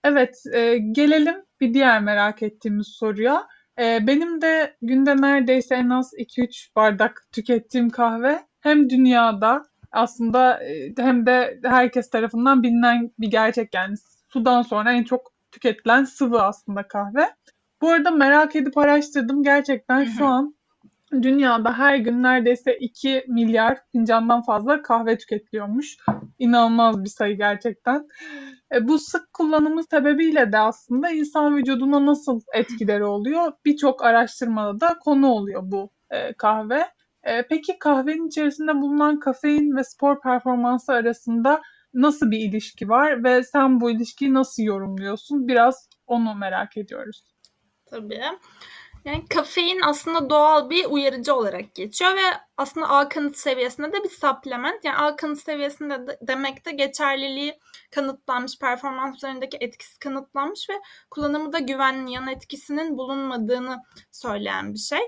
Evet, 0.03 0.43
e, 0.53 0.77
gelelim 0.77 1.35
bir 1.61 1.73
diğer 1.73 2.01
merak 2.01 2.43
ettiğimiz 2.43 2.87
soruya. 2.87 3.47
E, 3.79 4.07
benim 4.07 4.41
de 4.41 4.77
günde 4.81 5.21
neredeyse 5.21 5.75
en 5.75 5.89
az 5.89 6.13
2-3 6.17 6.75
bardak 6.75 7.27
tükettiğim 7.31 7.89
kahve 7.89 8.39
hem 8.61 8.89
dünyada 8.89 9.63
aslında 9.91 10.63
e, 10.63 10.93
hem 10.97 11.25
de 11.25 11.59
herkes 11.63 12.09
tarafından 12.09 12.63
bilinen 12.63 13.11
bir 13.19 13.31
gerçek 13.31 13.73
yani 13.73 13.95
sudan 14.29 14.61
sonra 14.61 14.93
en 14.93 15.03
çok 15.03 15.33
tüketilen 15.51 16.03
sıvı 16.03 16.41
aslında 16.41 16.87
kahve. 16.87 17.29
Bu 17.81 17.89
arada 17.89 18.11
merak 18.11 18.55
edip 18.55 18.77
araştırdım. 18.77 19.43
Gerçekten 19.43 20.03
şu 20.03 20.25
an 20.25 20.55
dünyada 21.11 21.77
her 21.77 21.95
gün 21.95 22.23
neredeyse 22.23 22.77
2 22.77 23.25
milyar 23.27 23.81
fincandan 23.91 24.41
fazla 24.41 24.81
kahve 24.81 25.17
tüketiliyormuş. 25.17 25.97
İnanılmaz 26.39 27.03
bir 27.03 27.09
sayı 27.09 27.37
gerçekten. 27.37 28.07
E, 28.75 28.87
bu 28.87 28.99
sık 28.99 29.33
kullanımı 29.33 29.83
sebebiyle 29.83 30.51
de 30.51 30.57
aslında 30.57 31.09
insan 31.09 31.57
vücuduna 31.57 32.05
nasıl 32.05 32.41
etkileri 32.53 33.03
oluyor? 33.03 33.51
Birçok 33.65 34.05
araştırmada 34.05 34.79
da 34.79 34.97
konu 34.99 35.27
oluyor 35.27 35.61
bu 35.65 35.89
e, 36.09 36.33
kahve. 36.33 36.85
E, 37.23 37.47
peki 37.47 37.79
kahvenin 37.79 38.27
içerisinde 38.27 38.75
bulunan 38.75 39.19
kafein 39.19 39.75
ve 39.75 39.83
spor 39.83 40.21
performansı 40.21 40.93
arasında 40.93 41.61
nasıl 41.93 42.31
bir 42.31 42.39
ilişki 42.39 42.89
var 42.89 43.23
ve 43.23 43.43
sen 43.43 43.81
bu 43.81 43.91
ilişkiyi 43.91 44.33
nasıl 44.33 44.63
yorumluyorsun? 44.63 45.47
Biraz 45.47 45.89
onu 46.07 46.35
merak 46.35 46.77
ediyoruz. 46.77 47.38
Tabii. 47.91 48.21
Yani 49.05 49.25
kafein 49.29 49.81
aslında 49.81 50.29
doğal 50.29 50.69
bir 50.69 50.85
uyarıcı 50.85 51.35
olarak 51.35 51.75
geçiyor 51.75 52.15
ve 52.15 52.21
aslında 52.57 52.89
A 52.89 53.09
kanıt 53.09 53.37
seviyesinde 53.37 53.93
de 53.93 54.03
bir 54.03 54.09
supplement. 54.09 54.85
Yani 54.85 54.97
A 54.97 55.15
kanıt 55.15 55.39
seviyesinde 55.39 56.07
de 56.07 56.19
demek 56.21 56.65
de 56.65 56.71
geçerliliği 56.71 57.59
kanıtlanmış, 57.91 58.59
performans 58.59 59.15
üzerindeki 59.15 59.57
etkisi 59.61 59.99
kanıtlanmış 59.99 60.69
ve 60.69 60.73
kullanımı 61.11 61.53
da 61.53 61.59
güvenli 61.59 62.11
yan 62.11 62.27
etkisinin 62.27 62.97
bulunmadığını 62.97 63.83
söyleyen 64.11 64.73
bir 64.73 64.79
şey. 64.79 65.01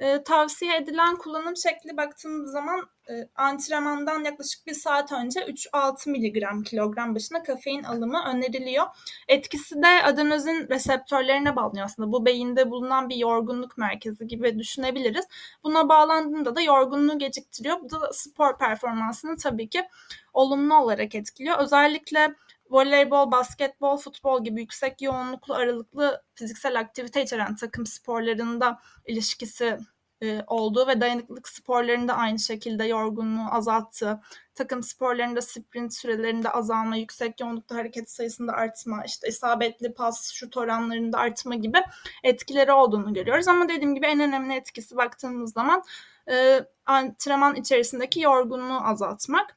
E, 0.00 0.22
tavsiye 0.22 0.76
edilen 0.76 1.16
kullanım 1.16 1.56
şekli 1.56 1.96
baktığımız 1.96 2.52
zaman 2.52 2.88
e, 3.10 3.28
antrenmandan 3.36 4.24
yaklaşık 4.24 4.66
bir 4.66 4.74
saat 4.74 5.12
önce 5.12 5.40
3-6 5.40 6.10
miligram 6.10 6.62
kilogram 6.62 7.14
başına 7.14 7.42
kafein 7.42 7.82
alımı 7.82 8.24
öneriliyor. 8.28 8.86
Etkisi 9.28 9.82
de 9.82 10.02
adenozin 10.04 10.68
reseptörlerine 10.68 11.56
bağlanıyor 11.56 11.86
aslında. 11.86 12.12
Bu 12.12 12.26
beyinde 12.26 12.70
bulunan 12.70 13.08
bir 13.08 13.16
yorgunluk 13.16 13.78
merkezi 13.78 14.26
gibi 14.26 14.58
düşünebiliriz. 14.58 15.24
Buna 15.64 15.88
bağlandığında 15.88 16.56
da 16.56 16.60
yorgunluğu 16.60 17.18
geciktiriyor. 17.18 17.80
Bu 17.80 17.90
da 17.90 18.12
spor 18.12 18.58
performansını 18.58 19.36
tabii 19.36 19.68
ki 19.68 19.84
olumlu 20.32 20.74
olarak 20.74 21.14
etkiliyor. 21.14 21.58
Özellikle 21.58 22.34
voleybol, 22.70 23.30
basketbol, 23.30 23.96
futbol 23.96 24.44
gibi 24.44 24.60
yüksek 24.60 25.02
yoğunluklu 25.02 25.54
aralıklı 25.54 26.22
fiziksel 26.34 26.78
aktivite 26.80 27.22
içeren 27.22 27.56
takım 27.56 27.86
sporlarında 27.86 28.78
ilişkisi 29.06 29.78
e, 30.22 30.42
olduğu 30.46 30.86
ve 30.86 31.00
dayanıklılık 31.00 31.48
sporlarında 31.48 32.16
aynı 32.16 32.38
şekilde 32.38 32.84
yorgunluğu 32.84 33.46
azalttı. 33.50 34.20
Takım 34.54 34.82
sporlarında 34.82 35.42
sprint 35.42 35.94
sürelerinde 35.94 36.50
azalma, 36.50 36.96
yüksek 36.96 37.40
yoğunluklu 37.40 37.76
hareket 37.76 38.10
sayısında 38.10 38.52
artma, 38.52 39.04
işte 39.04 39.28
isabetli 39.28 39.94
pas, 39.94 40.32
şut 40.32 40.56
oranlarında 40.56 41.18
artma 41.18 41.54
gibi 41.54 41.78
etkileri 42.24 42.72
olduğunu 42.72 43.14
görüyoruz. 43.14 43.48
Ama 43.48 43.68
dediğim 43.68 43.94
gibi 43.94 44.06
en 44.06 44.20
önemli 44.20 44.54
etkisi 44.54 44.96
baktığımız 44.96 45.52
zaman 45.52 45.82
e, 46.30 46.60
antrenman 46.86 47.54
içerisindeki 47.56 48.20
yorgunluğu 48.20 48.80
azaltmak. 48.86 49.56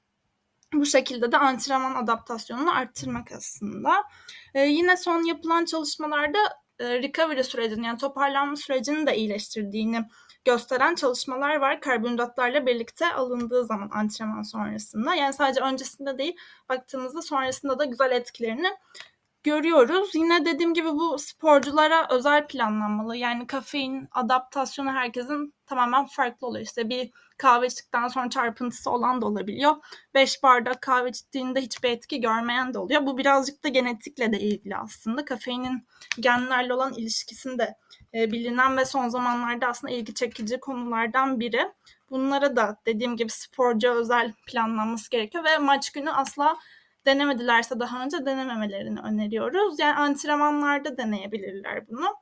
Bu 0.73 0.85
şekilde 0.85 1.31
de 1.31 1.37
antrenman 1.37 2.03
adaptasyonunu 2.03 2.75
arttırmak 2.75 3.31
aslında. 3.31 4.03
Ee, 4.53 4.61
yine 4.61 4.97
son 4.97 5.23
yapılan 5.23 5.65
çalışmalarda 5.65 6.37
e, 6.79 7.01
recovery 7.01 7.43
sürecini 7.43 7.85
yani 7.85 7.97
toparlanma 7.97 8.55
sürecini 8.55 9.07
de 9.07 9.17
iyileştirdiğini 9.17 10.05
gösteren 10.45 10.95
çalışmalar 10.95 11.55
var 11.55 11.81
karbonhidratlarla 11.81 12.65
birlikte 12.65 13.13
alındığı 13.13 13.65
zaman 13.65 13.89
antrenman 13.93 14.41
sonrasında. 14.41 15.15
Yani 15.15 15.33
sadece 15.33 15.61
öncesinde 15.61 16.17
değil 16.17 16.37
baktığımızda 16.69 17.21
sonrasında 17.21 17.79
da 17.79 17.85
güzel 17.85 18.11
etkilerini 18.11 18.67
görüyoruz. 19.43 20.15
Yine 20.15 20.45
dediğim 20.45 20.73
gibi 20.73 20.87
bu 20.87 21.19
sporculara 21.19 22.07
özel 22.09 22.47
planlanmalı. 22.47 23.15
Yani 23.17 23.47
kafein 23.47 24.07
adaptasyonu 24.11 24.91
herkesin 24.91 25.53
tamamen 25.65 26.05
farklı 26.05 26.47
oluyor. 26.47 26.65
İşte 26.65 26.89
bir 26.89 27.11
kahve 27.39 27.67
içtikten 27.67 28.07
sonra 28.07 28.29
çarpıntısı 28.29 28.91
olan 28.91 29.21
da 29.21 29.25
olabiliyor. 29.25 29.75
5 30.13 30.43
bardak 30.43 30.81
kahve 30.81 31.09
içtiğinde 31.09 31.61
hiçbir 31.61 31.89
etki 31.89 32.21
görmeyen 32.21 32.73
de 32.73 32.79
oluyor. 32.79 33.05
Bu 33.05 33.17
birazcık 33.17 33.63
da 33.63 33.67
genetikle 33.67 34.31
de 34.31 34.39
ilgili 34.39 34.75
aslında. 34.75 35.25
Kafeinin 35.25 35.87
genlerle 36.19 36.73
olan 36.73 36.93
ilişkisini 36.93 37.59
de 37.59 37.75
e, 38.13 38.31
bilinen 38.31 38.77
ve 38.77 38.85
son 38.85 39.07
zamanlarda 39.07 39.67
aslında 39.67 39.93
ilgi 39.93 40.13
çekici 40.13 40.59
konulardan 40.59 41.39
biri. 41.39 41.71
Bunlara 42.09 42.55
da 42.55 42.77
dediğim 42.85 43.17
gibi 43.17 43.29
sporcu 43.31 43.91
özel 43.91 44.33
planlanması 44.47 45.09
gerekiyor 45.09 45.43
ve 45.43 45.57
maç 45.57 45.91
günü 45.91 46.11
asla 46.11 46.57
denemedilerse 47.05 47.79
daha 47.79 48.03
önce 48.03 48.25
denememelerini 48.25 48.99
öneriyoruz. 48.99 49.79
Yani 49.79 49.95
antrenmanlarda 49.95 50.97
deneyebilirler 50.97 51.87
bunu. 51.87 52.15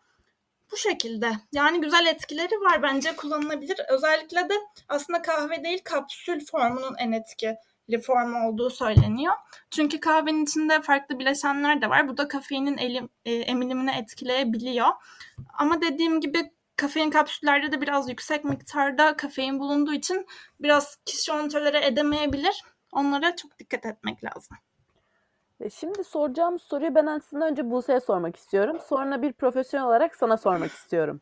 Bu 0.71 0.77
şekilde. 0.77 1.31
Yani 1.51 1.81
güzel 1.81 2.05
etkileri 2.05 2.55
var 2.61 2.83
bence 2.83 3.15
kullanılabilir. 3.15 3.77
Özellikle 3.89 4.49
de 4.49 4.53
aslında 4.89 5.21
kahve 5.21 5.63
değil 5.63 5.81
kapsül 5.83 6.45
formunun 6.45 6.95
en 6.99 7.11
etkili 7.11 8.01
form 8.01 8.35
olduğu 8.35 8.69
söyleniyor. 8.69 9.33
Çünkü 9.71 9.99
kahvenin 9.99 10.43
içinde 10.43 10.81
farklı 10.81 11.19
bileşenler 11.19 11.81
de 11.81 11.89
var. 11.89 12.07
Bu 12.07 12.17
da 12.17 12.27
kafeinin 12.27 12.77
elim, 12.77 13.09
e, 13.25 13.33
emilimini 13.33 13.91
etkileyebiliyor. 13.91 14.87
Ama 15.53 15.81
dediğim 15.81 16.21
gibi 16.21 16.51
kafein 16.75 17.09
kapsüllerde 17.09 17.71
de 17.71 17.81
biraz 17.81 18.09
yüksek 18.09 18.43
miktarda 18.43 19.17
kafein 19.17 19.59
bulunduğu 19.59 19.93
için 19.93 20.25
biraz 20.59 20.97
kişi 21.05 21.31
onu 21.31 21.77
edemeyebilir. 21.77 22.63
Onlara 22.91 23.35
çok 23.35 23.59
dikkat 23.59 23.85
etmek 23.85 24.23
lazım. 24.23 24.57
Şimdi 25.73 26.03
soracağım 26.03 26.59
soruyu 26.59 26.95
ben 26.95 27.05
aslında 27.05 27.47
önce 27.47 27.71
Buse'ye 27.71 27.99
sormak 27.99 28.35
istiyorum. 28.35 28.77
Sonra 28.79 29.21
bir 29.21 29.33
profesyonel 29.33 29.87
olarak 29.87 30.15
sana 30.15 30.37
sormak 30.37 30.71
istiyorum. 30.71 31.21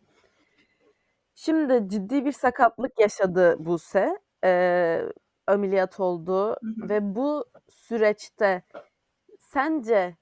Şimdi 1.36 1.90
ciddi 1.90 2.26
bir 2.26 2.32
sakatlık 2.32 3.00
yaşadı 3.00 3.66
Buse. 3.66 4.20
Ee, 4.44 5.02
ameliyat 5.48 6.00
oldu 6.00 6.48
hı 6.50 6.54
hı. 6.54 6.90
ve 6.90 7.16
bu 7.16 7.46
süreçte 7.70 8.64
sence 9.40 10.16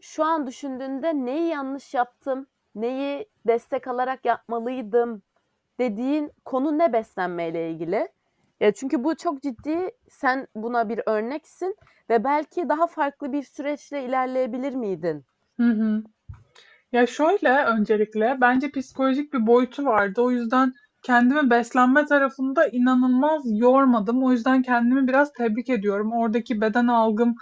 şu 0.00 0.24
an 0.24 0.46
düşündüğünde 0.46 1.14
neyi 1.14 1.48
yanlış 1.48 1.94
yaptım, 1.94 2.46
neyi 2.74 3.28
destek 3.46 3.88
alarak 3.88 4.24
yapmalıydım 4.24 5.22
dediğin 5.78 6.32
konu 6.44 6.78
ne 6.78 6.92
beslenmeyle 6.92 7.70
ilgili? 7.70 8.08
Ya 8.60 8.72
çünkü 8.72 9.04
bu 9.04 9.16
çok 9.16 9.42
ciddi. 9.42 9.90
Sen 10.08 10.48
buna 10.54 10.88
bir 10.88 11.00
örneksin 11.06 11.76
ve 12.10 12.24
belki 12.24 12.68
daha 12.68 12.86
farklı 12.86 13.32
bir 13.32 13.42
süreçle 13.42 14.04
ilerleyebilir 14.04 14.74
miydin? 14.74 15.24
Hı 15.56 15.70
hı. 15.70 16.02
Ya 16.92 17.06
şöyle 17.06 17.64
öncelikle 17.64 18.38
bence 18.40 18.70
psikolojik 18.70 19.32
bir 19.32 19.46
boyutu 19.46 19.84
vardı. 19.84 20.20
O 20.22 20.30
yüzden 20.30 20.72
kendimi 21.02 21.50
beslenme 21.50 22.06
tarafında 22.06 22.68
inanılmaz 22.68 23.42
yormadım. 23.46 24.24
O 24.24 24.32
yüzden 24.32 24.62
kendimi 24.62 25.08
biraz 25.08 25.32
tebrik 25.32 25.70
ediyorum. 25.70 26.12
Oradaki 26.12 26.60
beden 26.60 26.86
algım 26.86 27.34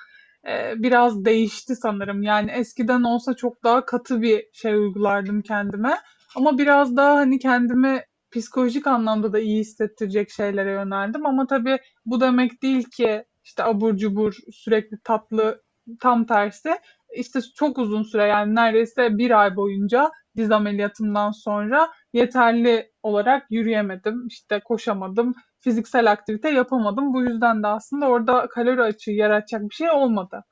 e, 0.49 0.75
biraz 0.77 1.25
değişti 1.25 1.77
sanırım. 1.77 2.23
Yani 2.23 2.51
eskiden 2.51 3.03
olsa 3.03 3.35
çok 3.35 3.65
daha 3.65 3.85
katı 3.85 4.23
bir 4.23 4.45
şey 4.53 4.75
uygulardım 4.75 5.43
kendime. 5.43 5.97
Ama 6.37 6.59
biraz 6.59 6.97
daha 6.97 7.17
hani 7.17 7.39
kendimi 7.39 8.01
psikolojik 8.31 8.87
anlamda 8.87 9.33
da 9.33 9.39
iyi 9.39 9.61
hissettirecek 9.61 10.31
şeylere 10.31 10.71
yöneldim. 10.71 11.27
Ama 11.27 11.47
tabii 11.47 11.79
bu 12.07 12.21
demek 12.21 12.63
değil 12.63 12.85
ki 12.85 13.25
işte 13.47 13.65
abur 13.65 13.97
cubur 13.97 14.35
sürekli 14.53 14.99
tatlı 15.05 15.63
tam 16.01 16.27
tersi. 16.27 16.75
İşte 17.17 17.41
çok 17.57 17.79
uzun 17.79 18.03
süre 18.03 18.25
yani 18.25 18.55
neredeyse 18.55 19.19
bir 19.19 19.41
ay 19.41 19.57
boyunca 19.57 20.11
diz 20.37 20.51
ameliyatımdan 20.51 21.31
sonra 21.31 21.89
yeterli 22.13 22.93
olarak 23.03 23.47
yürüyemedim, 23.51 24.27
işte 24.27 24.61
koşamadım, 24.65 25.35
fiziksel 25.61 26.13
aktivite 26.13 26.51
yapamadım. 26.51 27.15
Bu 27.15 27.23
yüzden 27.23 27.63
de 27.63 27.67
aslında 27.67 28.07
orada 28.07 28.47
kalori 28.49 28.83
açığı 28.83 29.11
yaratacak 29.11 29.63
bir 29.63 29.75
şey 29.75 29.91
olmadı. 29.91 30.45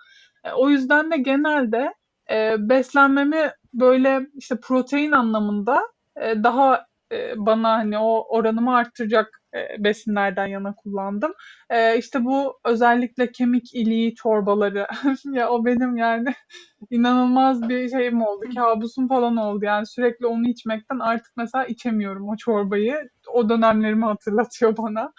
E, 0.45 0.53
o 0.53 0.71
yüzden 0.71 1.11
de 1.11 1.17
genelde 1.17 1.95
e, 2.31 2.57
beslenmemi 2.59 3.51
böyle 3.75 4.27
işte 4.35 4.57
protein 4.63 5.13
anlamında 5.13 5.83
e, 6.21 6.43
daha 6.43 6.87
e, 7.13 7.35
bana 7.37 7.73
hani 7.73 7.99
o 7.99 8.27
oranımı 8.29 8.77
arttıracak 8.77 9.41
besinlerden 9.79 10.47
yana 10.47 10.75
kullandım. 10.75 11.33
E, 11.71 11.99
işte 11.99 12.25
bu 12.25 12.59
özellikle 12.65 13.33
kemik 13.33 13.75
iliği 13.75 14.15
çorbaları 14.15 14.87
ya 15.33 15.49
o 15.51 15.65
benim 15.65 15.97
yani 15.97 16.35
inanılmaz 16.91 17.69
bir 17.69 17.89
şeyim 17.89 18.23
oldu. 18.23 18.45
Kabusum 18.57 19.09
falan 19.09 19.37
oldu. 19.37 19.65
Yani 19.65 19.87
sürekli 19.87 20.27
onu 20.27 20.49
içmekten 20.49 20.99
artık 20.99 21.33
mesela 21.37 21.65
içemiyorum 21.67 22.29
o 22.29 22.37
çorbayı. 22.37 23.09
O 23.33 23.49
dönemlerimi 23.49 24.05
hatırlatıyor 24.05 24.77
bana. 24.77 25.13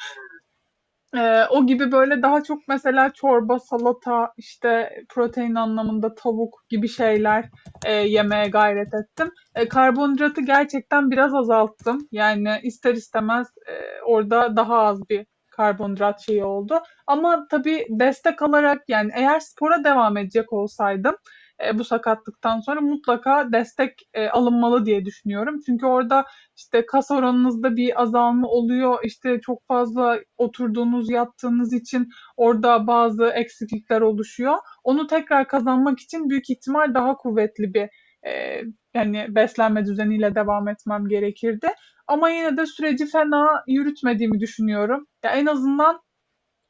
Ee, 1.17 1.45
o 1.49 1.65
gibi 1.65 1.91
böyle 1.91 2.21
daha 2.21 2.43
çok 2.43 2.67
mesela 2.67 3.13
çorba, 3.13 3.59
salata, 3.59 4.33
işte 4.37 4.89
protein 5.09 5.55
anlamında 5.55 6.15
tavuk 6.15 6.65
gibi 6.69 6.87
şeyler 6.87 7.49
e, 7.85 7.93
yemeye 7.93 8.47
gayret 8.47 8.93
ettim. 8.93 9.31
E, 9.55 9.67
karbonhidratı 9.67 10.41
gerçekten 10.41 11.11
biraz 11.11 11.33
azalttım. 11.33 12.07
Yani 12.11 12.59
ister 12.63 12.93
istemez 12.93 13.47
e, 13.67 13.73
orada 14.05 14.55
daha 14.55 14.77
az 14.77 15.09
bir 15.09 15.25
karbonhidrat 15.51 16.21
şeyi 16.25 16.43
oldu. 16.43 16.79
Ama 17.07 17.47
tabii 17.51 17.85
destek 17.89 18.41
alarak 18.41 18.83
yani 18.87 19.11
eğer 19.15 19.39
spora 19.39 19.83
devam 19.83 20.17
edecek 20.17 20.53
olsaydım 20.53 21.15
e, 21.63 21.77
bu 21.79 21.83
sakatlıktan 21.83 22.59
sonra 22.59 22.81
mutlaka 22.81 23.51
destek 23.51 24.09
e, 24.13 24.29
alınmalı 24.29 24.85
diye 24.85 25.05
düşünüyorum. 25.05 25.59
Çünkü 25.65 25.85
orada 25.85 26.25
işte 26.57 26.85
kas 26.85 27.11
oranınızda 27.11 27.75
bir 27.75 28.01
azalma 28.01 28.47
oluyor. 28.47 28.99
İşte 29.03 29.41
çok 29.41 29.67
fazla 29.67 30.19
oturduğunuz, 30.37 31.09
yattığınız 31.09 31.73
için 31.73 32.09
orada 32.37 32.87
bazı 32.87 33.25
eksiklikler 33.25 34.01
oluşuyor. 34.01 34.57
Onu 34.83 35.07
tekrar 35.07 35.47
kazanmak 35.47 35.99
için 35.99 36.29
büyük 36.29 36.49
ihtimal 36.49 36.93
daha 36.93 37.15
kuvvetli 37.15 37.73
bir 37.73 37.89
e, 38.27 38.61
yani 38.93 39.25
beslenme 39.29 39.85
düzeniyle 39.85 40.35
devam 40.35 40.67
etmem 40.67 41.07
gerekirdi. 41.07 41.67
Ama 42.07 42.29
yine 42.29 42.57
de 42.57 42.65
süreci 42.65 43.05
fena 43.05 43.63
yürütmediğimi 43.67 44.39
düşünüyorum. 44.39 45.07
Ya 45.23 45.31
en 45.31 45.45
azından 45.45 45.99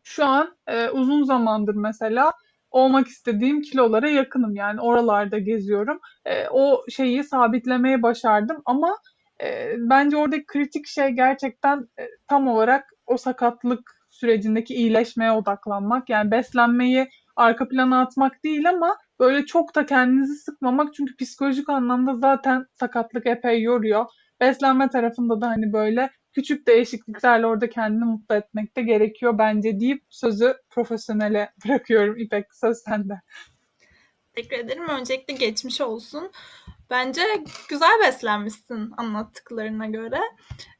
şu 0.03 0.25
an 0.25 0.57
e, 0.67 0.89
uzun 0.89 1.23
zamandır 1.23 1.75
mesela 1.75 2.31
olmak 2.75 3.07
istediğim 3.07 3.61
kilolara 3.61 4.09
yakınım. 4.09 4.55
Yani 4.55 4.81
oralarda 4.81 5.39
geziyorum. 5.39 5.99
E, 6.25 6.47
o 6.47 6.83
şeyi 6.89 7.23
sabitlemeye 7.23 8.01
başardım 8.01 8.57
ama 8.65 8.97
e, 9.43 9.73
bence 9.77 10.17
oradaki 10.17 10.45
kritik 10.45 10.87
şey 10.87 11.09
gerçekten 11.09 11.77
e, 11.99 12.03
tam 12.27 12.47
olarak 12.47 12.85
o 13.05 13.17
sakatlık 13.17 13.91
sürecindeki 14.09 14.75
iyileşmeye 14.75 15.31
odaklanmak. 15.31 16.09
Yani 16.09 16.31
beslenmeyi 16.31 17.07
arka 17.35 17.67
plana 17.67 18.01
atmak 18.01 18.43
değil 18.43 18.69
ama 18.69 18.97
böyle 19.19 19.45
çok 19.45 19.75
da 19.75 19.85
kendinizi 19.85 20.35
sıkmamak. 20.35 20.93
Çünkü 20.93 21.15
psikolojik 21.15 21.69
anlamda 21.69 22.15
zaten 22.15 22.65
sakatlık 22.73 23.27
epey 23.27 23.61
yoruyor. 23.61 24.05
Beslenme 24.39 24.89
tarafında 24.89 25.41
da 25.41 25.47
hani 25.47 25.73
böyle 25.73 26.09
küçük 26.33 26.67
değişikliklerle 26.67 27.45
orada 27.45 27.69
kendini 27.69 28.05
mutlu 28.05 28.35
etmek 28.35 28.77
de 28.77 28.81
gerekiyor 28.81 29.37
bence 29.37 29.79
deyip 29.79 30.03
sözü 30.09 30.55
profesyonele 30.69 31.53
bırakıyorum. 31.65 32.17
İpek 32.17 32.55
söz 32.55 32.77
sende. 32.77 33.21
Teşekkür 34.33 34.57
ederim. 34.57 34.89
Öncelikle 34.89 35.33
geçmiş 35.33 35.81
olsun. 35.81 36.31
Bence 36.89 37.21
güzel 37.69 37.99
beslenmişsin 38.05 38.91
anlattıklarına 38.97 39.85
göre. 39.85 40.19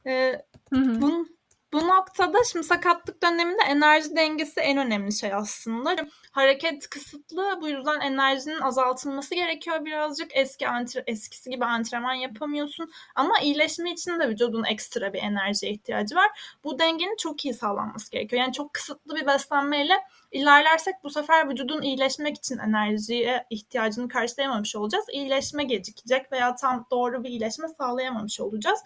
Ee, 0.06 0.42
Bun, 0.72 1.35
bu 1.76 1.88
noktada 1.88 2.38
şimdi 2.44 2.66
sakatlık 2.66 3.22
döneminde 3.22 3.62
enerji 3.68 4.16
dengesi 4.16 4.60
en 4.60 4.78
önemli 4.78 5.12
şey 5.12 5.34
aslında. 5.34 5.96
Hareket 6.32 6.90
kısıtlı 6.90 7.58
bu 7.60 7.68
yüzden 7.68 8.00
enerjinin 8.00 8.60
azaltılması 8.60 9.34
gerekiyor 9.34 9.84
birazcık. 9.84 10.36
Eski 10.36 10.68
antre, 10.68 11.04
eskisi 11.06 11.50
gibi 11.50 11.64
antrenman 11.64 12.14
yapamıyorsun 12.14 12.90
ama 13.14 13.40
iyileşme 13.40 13.92
için 13.92 14.20
de 14.20 14.28
vücudun 14.28 14.64
ekstra 14.64 15.12
bir 15.12 15.18
enerjiye 15.18 15.72
ihtiyacı 15.72 16.16
var. 16.16 16.58
Bu 16.64 16.78
dengenin 16.78 17.16
çok 17.16 17.44
iyi 17.44 17.54
sağlanması 17.54 18.10
gerekiyor. 18.10 18.42
Yani 18.42 18.52
çok 18.52 18.74
kısıtlı 18.74 19.16
bir 19.16 19.26
beslenmeyle 19.26 19.94
ilerlersek 20.32 20.94
bu 21.04 21.10
sefer 21.10 21.50
vücudun 21.50 21.82
iyileşmek 21.82 22.36
için 22.36 22.58
enerjiye 22.58 23.46
ihtiyacını 23.50 24.08
karşılayamamış 24.08 24.76
olacağız. 24.76 25.04
İyileşme 25.12 25.64
gecikecek 25.64 26.32
veya 26.32 26.54
tam 26.54 26.86
doğru 26.90 27.24
bir 27.24 27.28
iyileşme 27.28 27.68
sağlayamamış 27.68 28.40
olacağız. 28.40 28.80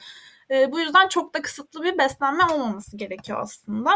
E, 0.50 0.72
bu 0.72 0.80
yüzden 0.80 1.08
çok 1.08 1.34
da 1.34 1.42
kısıtlı 1.42 1.82
bir 1.82 1.98
beslenme 1.98 2.44
olmaması 2.44 2.96
gerekiyor 2.96 3.40
aslında. 3.42 3.90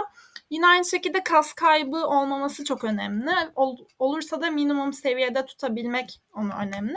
Yine 0.51 0.67
aynı 0.67 0.85
şekilde 0.85 1.23
kas 1.25 1.53
kaybı 1.53 1.97
olmaması 1.97 2.65
çok 2.65 2.85
önemli. 2.85 3.31
Ol, 3.55 3.79
olursa 3.99 4.43
da 4.43 4.51
minimum 4.51 4.93
seviyede 4.93 5.47
tutabilmek 5.47 6.21
onu 6.35 6.51
önemli. 6.63 6.95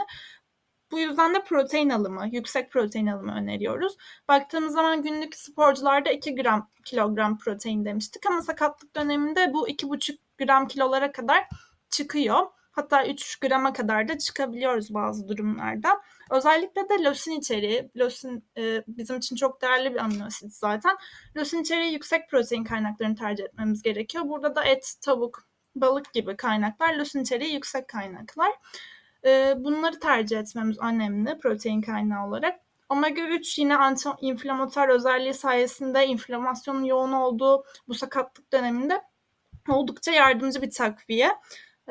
Bu 0.90 0.98
yüzden 0.98 1.34
de 1.34 1.44
protein 1.44 1.90
alımı, 1.90 2.28
yüksek 2.32 2.70
protein 2.72 3.06
alımı 3.06 3.34
öneriyoruz. 3.34 3.96
Baktığımız 4.28 4.72
zaman 4.72 5.02
günlük 5.02 5.36
sporcularda 5.36 6.10
2 6.10 6.34
gram 6.34 6.70
kilogram 6.84 7.38
protein 7.38 7.84
demiştik 7.84 8.26
ama 8.26 8.42
sakatlık 8.42 8.96
döneminde 8.96 9.52
bu 9.52 9.68
2,5 9.68 10.18
gram 10.38 10.68
kilolara 10.68 11.12
kadar 11.12 11.48
çıkıyor. 11.90 12.46
Hatta 12.78 13.06
3 13.06 13.36
grama 13.36 13.72
kadar 13.72 14.08
da 14.08 14.18
çıkabiliyoruz 14.18 14.94
bazı 14.94 15.28
durumlarda. 15.28 16.00
Özellikle 16.30 16.88
de 16.88 17.04
lösin 17.04 17.32
içeriği, 17.32 17.90
lösin 17.96 18.44
e, 18.58 18.82
bizim 18.88 19.16
için 19.16 19.36
çok 19.36 19.62
değerli 19.62 19.94
bir 19.94 19.98
amino 19.98 20.24
asit 20.24 20.54
zaten. 20.54 20.96
Lösin 21.36 21.62
içeriği 21.62 21.92
yüksek 21.92 22.30
protein 22.30 22.64
kaynaklarını 22.64 23.16
tercih 23.16 23.44
etmemiz 23.44 23.82
gerekiyor. 23.82 24.24
Burada 24.28 24.56
da 24.56 24.64
et, 24.64 24.94
tavuk, 25.00 25.46
balık 25.76 26.12
gibi 26.12 26.36
kaynaklar, 26.36 26.94
lösin 26.94 27.22
içeriği 27.22 27.54
yüksek 27.54 27.88
kaynaklar. 27.88 28.52
E, 29.24 29.54
bunları 29.56 30.00
tercih 30.00 30.38
etmemiz 30.38 30.78
önemli 30.78 31.38
protein 31.38 31.82
kaynağı 31.82 32.26
olarak. 32.28 32.60
Omega 32.88 33.22
3 33.22 33.58
yine 33.58 33.74
anti-inflamatuar 33.74 34.88
özelliği 34.88 35.34
sayesinde 35.34 36.06
inflamasyonun 36.06 36.84
yoğun 36.84 37.12
olduğu 37.12 37.64
bu 37.88 37.94
sakatlık 37.94 38.52
döneminde 38.52 39.02
oldukça 39.68 40.12
yardımcı 40.12 40.62
bir 40.62 40.70
takviye. 40.70 41.30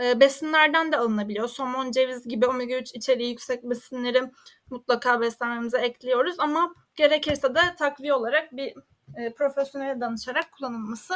E, 0.01 0.19
besinlerden 0.19 0.91
de 0.91 0.97
alınabiliyor. 0.97 1.47
Somon, 1.47 1.91
ceviz 1.91 2.27
gibi 2.27 2.47
omega 2.47 2.77
3 2.77 2.95
içeriği 2.95 3.29
yüksek 3.29 3.63
besinleri 3.63 4.31
mutlaka 4.69 5.21
beslenmemize 5.21 5.77
ekliyoruz 5.77 6.35
ama 6.39 6.73
gerekirse 6.95 7.55
de 7.55 7.59
takviye 7.79 8.13
olarak 8.13 8.51
bir 8.57 8.73
e, 9.17 9.99
danışarak 10.01 10.51
kullanılması 10.51 11.13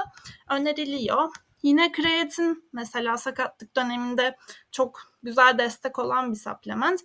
öneriliyor. 0.50 1.30
Yine 1.64 1.92
kreatin 1.92 2.70
mesela 2.74 3.18
sakatlık 3.18 3.76
döneminde 3.76 4.38
çok 4.72 5.00
güzel 5.24 5.58
destek 5.58 6.00
olan 6.00 6.32
bir 6.32 6.38
supplement. 6.38 7.02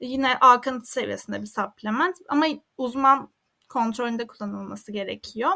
Yine 0.00 0.38
akıntı 0.38 0.92
seviyesinde 0.92 1.42
bir 1.42 1.46
supplement 1.46 2.16
ama 2.28 2.46
uzman 2.78 3.30
kontrolünde 3.68 4.26
kullanılması 4.26 4.92
gerekiyor 4.92 5.52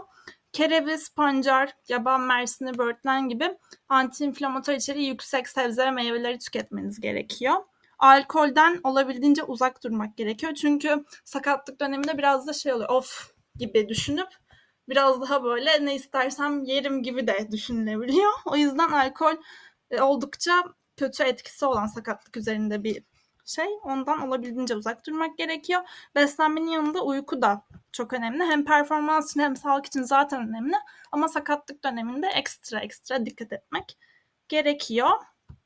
kereviz, 0.52 1.14
pancar, 1.14 1.72
yaban 1.88 2.20
mersini, 2.20 2.78
böğürtlen 2.78 3.28
gibi 3.28 3.58
antiinflamatuar 3.88 4.74
içeriği 4.74 5.08
yüksek 5.08 5.48
sebze 5.48 5.86
ve 5.86 5.90
meyveleri 5.90 6.38
tüketmeniz 6.38 7.00
gerekiyor. 7.00 7.54
Alkolden 7.98 8.80
olabildiğince 8.84 9.42
uzak 9.44 9.84
durmak 9.84 10.16
gerekiyor. 10.16 10.54
Çünkü 10.54 11.04
sakatlık 11.24 11.80
döneminde 11.80 12.18
biraz 12.18 12.46
da 12.46 12.52
şey 12.52 12.72
oluyor. 12.72 12.90
Of 12.90 13.34
gibi 13.56 13.88
düşünüp 13.88 14.28
biraz 14.88 15.20
daha 15.20 15.44
böyle 15.44 15.86
ne 15.86 15.94
istersem 15.94 16.64
yerim 16.64 17.02
gibi 17.02 17.26
de 17.26 17.48
düşünülebiliyor. 17.52 18.30
O 18.46 18.56
yüzden 18.56 18.88
alkol 18.88 19.34
e, 19.90 20.00
oldukça 20.00 20.64
kötü 20.96 21.22
etkisi 21.22 21.66
olan 21.66 21.86
sakatlık 21.86 22.36
üzerinde 22.36 22.84
bir 22.84 23.04
şey. 23.50 23.68
Ondan 23.82 24.28
olabildiğince 24.28 24.76
uzak 24.76 25.06
durmak 25.06 25.38
gerekiyor. 25.38 25.80
Beslenmenin 26.14 26.70
yanında 26.70 27.04
uyku 27.04 27.42
da 27.42 27.62
çok 27.92 28.12
önemli. 28.12 28.44
Hem 28.44 28.64
performans 28.64 29.30
için 29.30 29.40
hem 29.40 29.56
sağlık 29.56 29.86
için 29.86 30.02
zaten 30.02 30.48
önemli. 30.48 30.76
Ama 31.12 31.28
sakatlık 31.28 31.84
döneminde 31.84 32.26
ekstra 32.26 32.80
ekstra 32.80 33.26
dikkat 33.26 33.52
etmek 33.52 33.98
gerekiyor. 34.48 35.10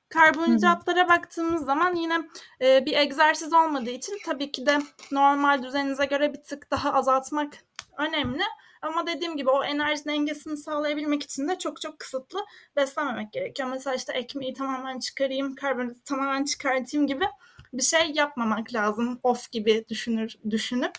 Karbonhidratlara 0.08 1.08
baktığımız 1.08 1.64
zaman 1.64 1.94
yine 1.94 2.28
e, 2.60 2.86
bir 2.86 2.96
egzersiz 2.96 3.52
olmadığı 3.52 3.90
için 3.90 4.18
tabii 4.26 4.52
ki 4.52 4.66
de 4.66 4.78
normal 5.12 5.62
düzeninize 5.62 6.04
göre 6.04 6.32
bir 6.32 6.42
tık 6.42 6.70
daha 6.70 6.92
azaltmak 6.92 7.54
önemli. 7.98 8.42
Ama 8.82 9.06
dediğim 9.06 9.36
gibi 9.36 9.50
o 9.50 9.64
enerji 9.64 10.04
dengesini 10.04 10.56
sağlayabilmek 10.56 11.22
için 11.22 11.48
de 11.48 11.58
çok 11.58 11.80
çok 11.80 11.98
kısıtlı 11.98 12.44
beslenmemek 12.76 13.32
gerekiyor. 13.32 13.68
Mesela 13.68 13.96
işte 13.96 14.12
ekmeği 14.12 14.54
tamamen 14.54 14.98
çıkarayım, 14.98 15.54
karbonhidratı 15.54 16.04
tamamen 16.04 16.44
çıkartayım 16.44 17.06
gibi 17.06 17.24
bir 17.74 17.82
şey 17.82 18.10
yapmamak 18.14 18.74
lazım. 18.74 19.20
Off 19.22 19.52
gibi 19.52 19.84
düşünür 19.88 20.34
düşünüp 20.50 20.92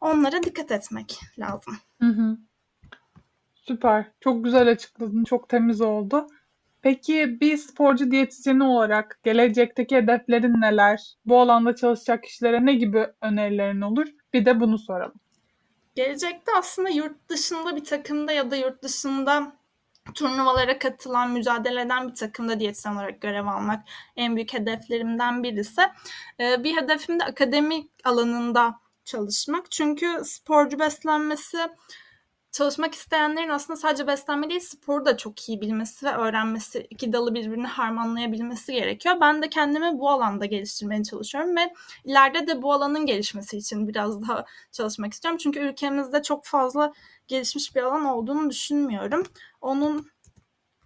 onlara 0.00 0.42
dikkat 0.42 0.70
etmek 0.70 1.20
lazım. 1.38 1.76
Hı 2.00 2.08
hı. 2.08 2.36
Süper. 3.54 4.10
Çok 4.20 4.44
güzel 4.44 4.70
açıkladın. 4.70 5.24
Çok 5.24 5.48
temiz 5.48 5.80
oldu. 5.80 6.26
Peki 6.82 7.40
bir 7.40 7.56
sporcu 7.56 8.10
diyetisyeni 8.10 8.64
olarak 8.64 9.20
gelecekteki 9.22 9.96
hedeflerin 9.96 10.60
neler? 10.60 11.14
Bu 11.26 11.40
alanda 11.40 11.76
çalışacak 11.76 12.24
kişilere 12.24 12.66
ne 12.66 12.74
gibi 12.74 13.06
önerilerin 13.20 13.80
olur? 13.80 14.06
Bir 14.32 14.44
de 14.44 14.60
bunu 14.60 14.78
soralım. 14.78 15.20
Gelecekte 15.94 16.52
aslında 16.58 16.88
yurt 16.88 17.28
dışında 17.28 17.76
bir 17.76 17.84
takımda 17.84 18.32
ya 18.32 18.50
da 18.50 18.56
yurt 18.56 18.82
dışında 18.82 19.52
turnuvalara 20.14 20.78
katılan, 20.78 21.30
mücadele 21.30 21.80
eden 21.80 22.08
bir 22.08 22.14
takımda 22.14 22.60
diyetisyen 22.60 22.94
olarak 22.94 23.20
görev 23.20 23.46
almak 23.46 23.84
en 24.16 24.36
büyük 24.36 24.52
hedeflerimden 24.52 25.42
birisi. 25.42 25.82
Ee, 26.40 26.64
bir 26.64 26.76
hedefim 26.76 27.20
de 27.20 27.24
akademik 27.24 27.90
alanında 28.04 28.80
çalışmak. 29.04 29.70
Çünkü 29.70 30.22
sporcu 30.24 30.78
beslenmesi 30.78 31.58
çalışmak 32.52 32.94
isteyenlerin 32.94 33.48
aslında 33.48 33.76
sadece 33.76 34.06
beslenme 34.06 34.50
değil 34.50 34.60
sporu 34.60 35.04
da 35.04 35.16
çok 35.16 35.48
iyi 35.48 35.60
bilmesi 35.60 36.06
ve 36.06 36.10
öğrenmesi, 36.10 36.86
iki 36.90 37.12
dalı 37.12 37.34
birbirini 37.34 37.66
harmanlayabilmesi 37.66 38.72
gerekiyor. 38.72 39.16
Ben 39.20 39.42
de 39.42 39.48
kendimi 39.50 39.98
bu 39.98 40.10
alanda 40.10 40.46
geliştirmeye 40.46 41.02
çalışıyorum 41.02 41.56
ve 41.56 41.74
ileride 42.04 42.46
de 42.46 42.62
bu 42.62 42.72
alanın 42.72 43.06
gelişmesi 43.06 43.56
için 43.56 43.88
biraz 43.88 44.22
daha 44.22 44.44
çalışmak 44.72 45.12
istiyorum. 45.12 45.38
Çünkü 45.42 45.60
ülkemizde 45.60 46.22
çok 46.22 46.44
fazla 46.44 46.92
gelişmiş 47.28 47.76
bir 47.76 47.82
alan 47.82 48.04
olduğunu 48.04 48.50
düşünmüyorum. 48.50 49.22
Onun 49.60 50.10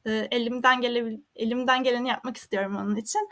e, 0.07 0.29
elimden 0.31 0.81
gele 0.81 1.19
elimden 1.37 1.83
geleni 1.83 2.09
yapmak 2.09 2.37
istiyorum 2.37 2.77
onun 2.77 2.97
için. 2.97 3.29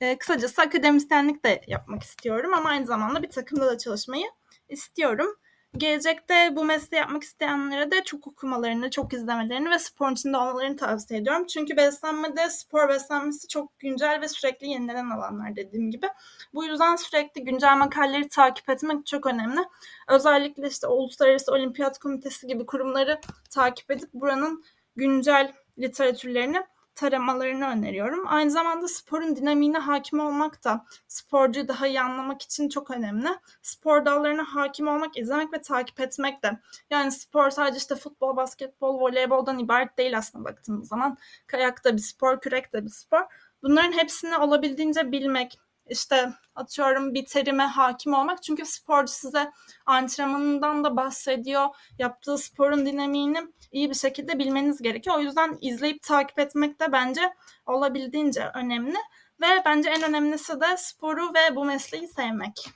E, 0.00 0.18
kısacası 0.18 0.62
akademisyenlik 0.62 1.44
de 1.44 1.62
yapmak 1.66 2.02
istiyorum 2.02 2.54
ama 2.54 2.68
aynı 2.68 2.86
zamanda 2.86 3.22
bir 3.22 3.30
takımda 3.30 3.66
da 3.66 3.78
çalışmayı 3.78 4.26
istiyorum. 4.68 5.36
Gelecekte 5.78 6.56
bu 6.56 6.64
mesleği 6.64 7.00
yapmak 7.00 7.22
isteyenlere 7.22 7.90
de 7.90 8.04
çok 8.04 8.26
okumalarını, 8.26 8.90
çok 8.90 9.12
izlemelerini 9.12 9.70
ve 9.70 9.78
spor 9.78 10.10
içinde 10.10 10.36
olmalarını 10.36 10.76
tavsiye 10.76 11.20
ediyorum. 11.20 11.46
Çünkü 11.46 11.76
beslenmede 11.76 12.50
spor 12.50 12.88
beslenmesi 12.88 13.48
çok 13.48 13.78
güncel 13.78 14.20
ve 14.20 14.28
sürekli 14.28 14.66
yenilenen 14.68 15.10
alanlar 15.10 15.56
dediğim 15.56 15.90
gibi. 15.90 16.06
Bu 16.54 16.64
yüzden 16.64 16.96
sürekli 16.96 17.44
güncel 17.44 17.76
makaleleri 17.76 18.28
takip 18.28 18.70
etmek 18.70 19.06
çok 19.06 19.26
önemli. 19.26 19.60
Özellikle 20.08 20.68
işte 20.68 20.86
Uluslararası 20.86 21.52
Olimpiyat 21.52 21.98
Komitesi 21.98 22.46
gibi 22.46 22.66
kurumları 22.66 23.20
takip 23.50 23.90
edip 23.90 24.14
buranın 24.14 24.64
güncel 24.96 25.52
literatürlerini 25.78 26.62
taramalarını 26.94 27.66
öneriyorum. 27.66 28.24
Aynı 28.26 28.50
zamanda 28.50 28.88
sporun 28.88 29.36
dinamiğine 29.36 29.78
hakim 29.78 30.20
olmak 30.20 30.64
da 30.64 30.84
sporcuyu 31.08 31.68
daha 31.68 31.86
iyi 31.86 32.00
anlamak 32.00 32.42
için 32.42 32.68
çok 32.68 32.90
önemli. 32.90 33.28
Spor 33.62 34.04
dallarına 34.04 34.44
hakim 34.44 34.88
olmak, 34.88 35.16
izlemek 35.16 35.52
ve 35.52 35.60
takip 35.62 36.00
etmek 36.00 36.42
de. 36.42 36.58
Yani 36.90 37.12
spor 37.12 37.50
sadece 37.50 37.76
işte 37.76 37.94
futbol, 37.96 38.36
basketbol, 38.36 39.00
voleyboldan 39.00 39.58
ibaret 39.58 39.98
değil 39.98 40.18
aslında 40.18 40.44
baktığımız 40.44 40.88
zaman. 40.88 41.18
Kayak 41.46 41.84
da 41.84 41.96
bir 41.96 42.02
spor, 42.02 42.40
kürek 42.40 42.72
de 42.72 42.84
bir 42.84 42.90
spor. 42.90 43.22
Bunların 43.62 43.92
hepsini 43.92 44.36
olabildiğince 44.36 45.12
bilmek, 45.12 45.58
işte 45.92 46.32
atıyorum 46.54 47.14
bir 47.14 47.26
terime 47.26 47.64
hakim 47.64 48.14
olmak. 48.14 48.42
Çünkü 48.42 48.66
sporcu 48.66 49.12
size 49.12 49.50
antrenmanından 49.86 50.84
da 50.84 50.96
bahsediyor. 50.96 51.66
Yaptığı 51.98 52.38
sporun 52.38 52.86
dinamiğini 52.86 53.38
iyi 53.72 53.90
bir 53.90 53.94
şekilde 53.94 54.38
bilmeniz 54.38 54.82
gerekiyor. 54.82 55.16
O 55.16 55.20
yüzden 55.20 55.58
izleyip 55.60 56.02
takip 56.02 56.38
etmek 56.38 56.80
de 56.80 56.92
bence 56.92 57.20
olabildiğince 57.66 58.50
önemli. 58.54 58.96
Ve 59.40 59.46
bence 59.66 59.90
en 59.90 60.02
önemlisi 60.02 60.60
de 60.60 60.76
sporu 60.76 61.34
ve 61.34 61.56
bu 61.56 61.64
mesleği 61.64 62.08
sevmek. 62.08 62.68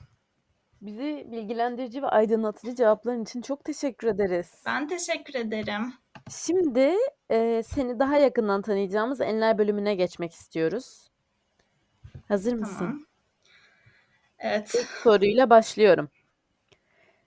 Bizi 0.81 1.27
bilgilendirici 1.31 2.01
ve 2.01 2.07
aydınlatıcı 2.07 2.75
cevapların 2.75 3.23
için 3.23 3.41
çok 3.41 3.65
teşekkür 3.65 4.07
ederiz. 4.07 4.51
Ben 4.65 4.87
teşekkür 4.87 5.35
ederim. 5.35 5.93
Şimdi 6.29 6.95
e, 7.29 7.63
seni 7.63 7.99
daha 7.99 8.17
yakından 8.17 8.61
tanıyacağımız 8.61 9.21
enler 9.21 9.57
bölümüne 9.57 9.95
geçmek 9.95 10.33
istiyoruz. 10.33 11.07
Hazır 12.27 12.53
mısın? 12.53 13.06
Evet. 14.39 14.75
İlk 14.75 14.87
soruyla 14.87 15.49
başlıyorum. 15.49 16.09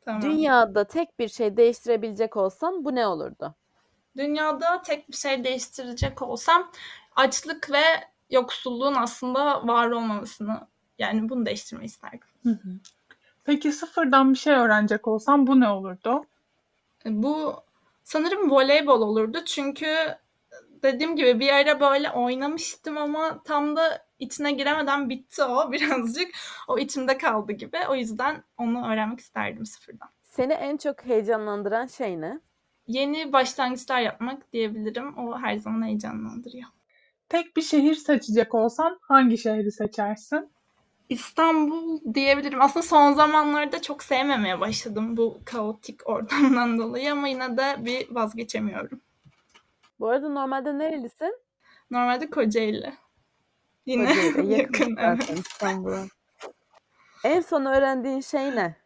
Tamam. 0.04 0.22
Dünyada 0.22 0.84
tek 0.84 1.18
bir 1.18 1.28
şey 1.28 1.56
değiştirebilecek 1.56 2.36
olsan 2.36 2.84
bu 2.84 2.94
ne 2.94 3.06
olurdu? 3.06 3.54
Dünyada 4.16 4.82
tek 4.82 5.10
bir 5.10 5.16
şey 5.16 5.44
değiştirecek 5.44 6.22
olsam 6.22 6.70
açlık 7.16 7.70
ve 7.70 7.82
yoksulluğun 8.30 8.94
aslında 8.94 9.66
var 9.66 9.90
olmamasını 9.90 10.66
yani 10.98 11.28
bunu 11.28 11.46
değiştirmeyi 11.46 11.86
isterdim. 11.86 12.28
Hı 12.42 12.50
hı. 12.50 12.68
Peki 13.44 13.72
sıfırdan 13.72 14.32
bir 14.32 14.38
şey 14.38 14.54
öğrenecek 14.54 15.08
olsam 15.08 15.46
bu 15.46 15.60
ne 15.60 15.68
olurdu? 15.68 16.24
Bu 17.04 17.54
sanırım 18.04 18.50
voleybol 18.50 19.00
olurdu 19.00 19.38
çünkü 19.46 20.16
dediğim 20.82 21.16
gibi 21.16 21.40
bir 21.40 21.52
ara 21.52 21.80
böyle 21.80 22.10
oynamıştım 22.10 22.98
ama 22.98 23.42
tam 23.42 23.76
da 23.76 24.06
içine 24.20 24.52
giremeden 24.52 25.08
bitti 25.10 25.42
o 25.42 25.72
birazcık. 25.72 26.28
O 26.68 26.78
içimde 26.78 27.18
kaldı 27.18 27.52
gibi. 27.52 27.78
O 27.88 27.94
yüzden 27.94 28.44
onu 28.58 28.92
öğrenmek 28.92 29.20
isterdim 29.20 29.66
sıfırdan. 29.66 30.08
Seni 30.22 30.52
en 30.52 30.76
çok 30.76 31.04
heyecanlandıran 31.04 31.86
şey 31.86 32.20
ne? 32.20 32.40
Yeni 32.86 33.32
başlangıçlar 33.32 34.00
yapmak 34.00 34.52
diyebilirim. 34.52 35.18
O 35.18 35.38
her 35.38 35.56
zaman 35.56 35.86
heyecanlandırıyor. 35.86 36.68
Tek 37.28 37.56
bir 37.56 37.62
şehir 37.62 37.94
seçecek 37.94 38.54
olsan 38.54 38.98
hangi 39.02 39.38
şehri 39.38 39.72
seçersin? 39.72 40.50
İstanbul 41.08 42.14
diyebilirim. 42.14 42.62
Aslında 42.62 42.86
son 42.86 43.12
zamanlarda 43.12 43.82
çok 43.82 44.02
sevmemeye 44.02 44.60
başladım 44.60 45.16
bu 45.16 45.40
kaotik 45.44 46.08
ortamdan 46.08 46.78
dolayı 46.78 47.12
ama 47.12 47.28
yine 47.28 47.56
de 47.56 47.76
bir 47.78 48.14
vazgeçemiyorum. 48.14 49.00
Bu 50.00 50.08
arada 50.08 50.28
normalde 50.28 50.78
nerelisin? 50.78 51.36
Normalde 51.90 52.30
Kocaeli. 52.30 52.92
Yine 53.90 54.14
yakın. 54.56 54.94
zaten 54.94 55.18
evet. 55.18 55.46
İstanbul'a. 55.46 56.06
En 57.24 57.40
son 57.40 57.64
öğrendiğin 57.64 58.20
şey 58.20 58.56
ne? 58.56 58.76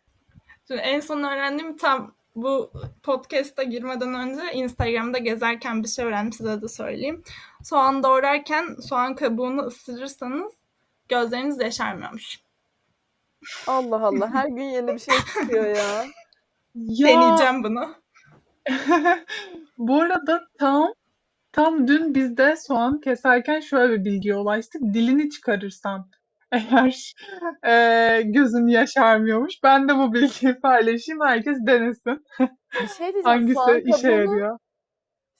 Şimdi 0.69 0.81
en 0.81 1.01
son 1.01 1.23
öğrendiğim 1.23 1.77
tam 1.77 2.15
bu 2.37 2.73
podcast'a 3.03 3.63
girmeden 3.63 4.15
önce 4.15 4.53
Instagram'da 4.53 5.19
gezerken 5.19 5.83
bir 5.83 5.89
şey 5.89 6.05
öğrendim 6.05 6.33
size 6.33 6.63
de 6.63 6.69
söyleyeyim. 6.69 7.23
Soğan 7.63 8.03
doğrarken 8.03 8.77
soğan 8.89 9.15
kabuğunu 9.15 9.63
ısırırsanız 9.63 10.53
gözleriniz 11.09 11.61
yaşarmıyormuş. 11.61 12.41
Allah 13.67 14.07
Allah 14.07 14.35
her 14.35 14.49
gün 14.49 14.63
yeni 14.63 14.95
bir 14.95 14.99
şey 14.99 15.17
çıkıyor 15.19 15.77
ya. 15.77 16.05
Ya 16.75 17.09
Deneyeceğim 17.09 17.65
bunu. 17.65 17.95
bu 19.79 20.01
arada 20.03 20.47
tam 20.59 20.93
tam 21.55 21.89
dün 21.89 22.15
biz 22.15 22.37
de 22.37 22.57
soğan 22.57 23.01
keserken 23.01 23.61
şöyle 23.61 23.93
bir 23.93 24.05
bilgiye 24.05 24.37
ulaştık. 24.37 24.83
Dilini 24.83 25.31
çıkarırsan 25.31 26.11
eğer 26.53 27.15
e, 27.67 28.23
gözün 28.23 28.67
yaşarmıyormuş. 28.67 29.55
Ben 29.63 29.89
de 29.89 29.97
bu 29.99 30.15
bilgiyi 30.15 30.61
paylaşayım. 30.61 31.21
Herkes 31.25 31.59
denesin. 31.67 32.25
Bir 32.83 32.89
şey 32.89 32.99
diyeceğim. 32.99 33.25
Hangisi 33.25 33.55
Soğan 33.55 33.81
işe 33.81 34.03
kabuğunu, 34.03 34.21
yarıyor? 34.21 34.59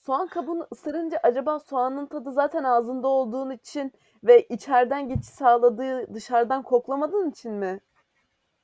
soğan 0.05 0.27
kabuğunu 0.27 0.67
ısırınca 0.73 1.19
acaba 1.23 1.59
soğanın 1.59 2.05
tadı 2.05 2.31
zaten 2.31 2.63
ağzında 2.63 3.07
olduğun 3.07 3.49
için 3.51 3.91
ve 4.23 4.41
içeriden 4.41 5.07
geçiş 5.09 5.29
sağladığı 5.29 6.13
dışarıdan 6.13 6.63
koklamadığın 6.63 7.31
için 7.31 7.51
mi 7.53 7.79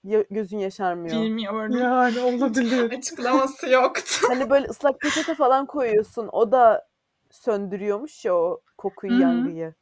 ya- 0.03 0.25
gözün 0.31 0.57
yaşarmıyor? 0.57 1.21
Bilmiyorum. 1.21 1.77
Yani 1.77 2.19
olabilir. 2.19 2.91
Açıklaması 2.97 3.69
yoktu. 3.69 4.27
Hani 4.27 4.49
böyle 4.49 4.67
ıslak 4.67 4.99
peçete 4.99 5.35
falan 5.35 5.65
koyuyorsun. 5.65 6.29
O 6.31 6.51
da 6.51 6.90
söndürüyormuş 7.31 8.25
ya 8.25 8.35
o 8.35 8.61
kokuyu, 8.77 9.13
Hı 9.13 9.17
hı. 9.17 9.21
yangıyı. 9.21 9.73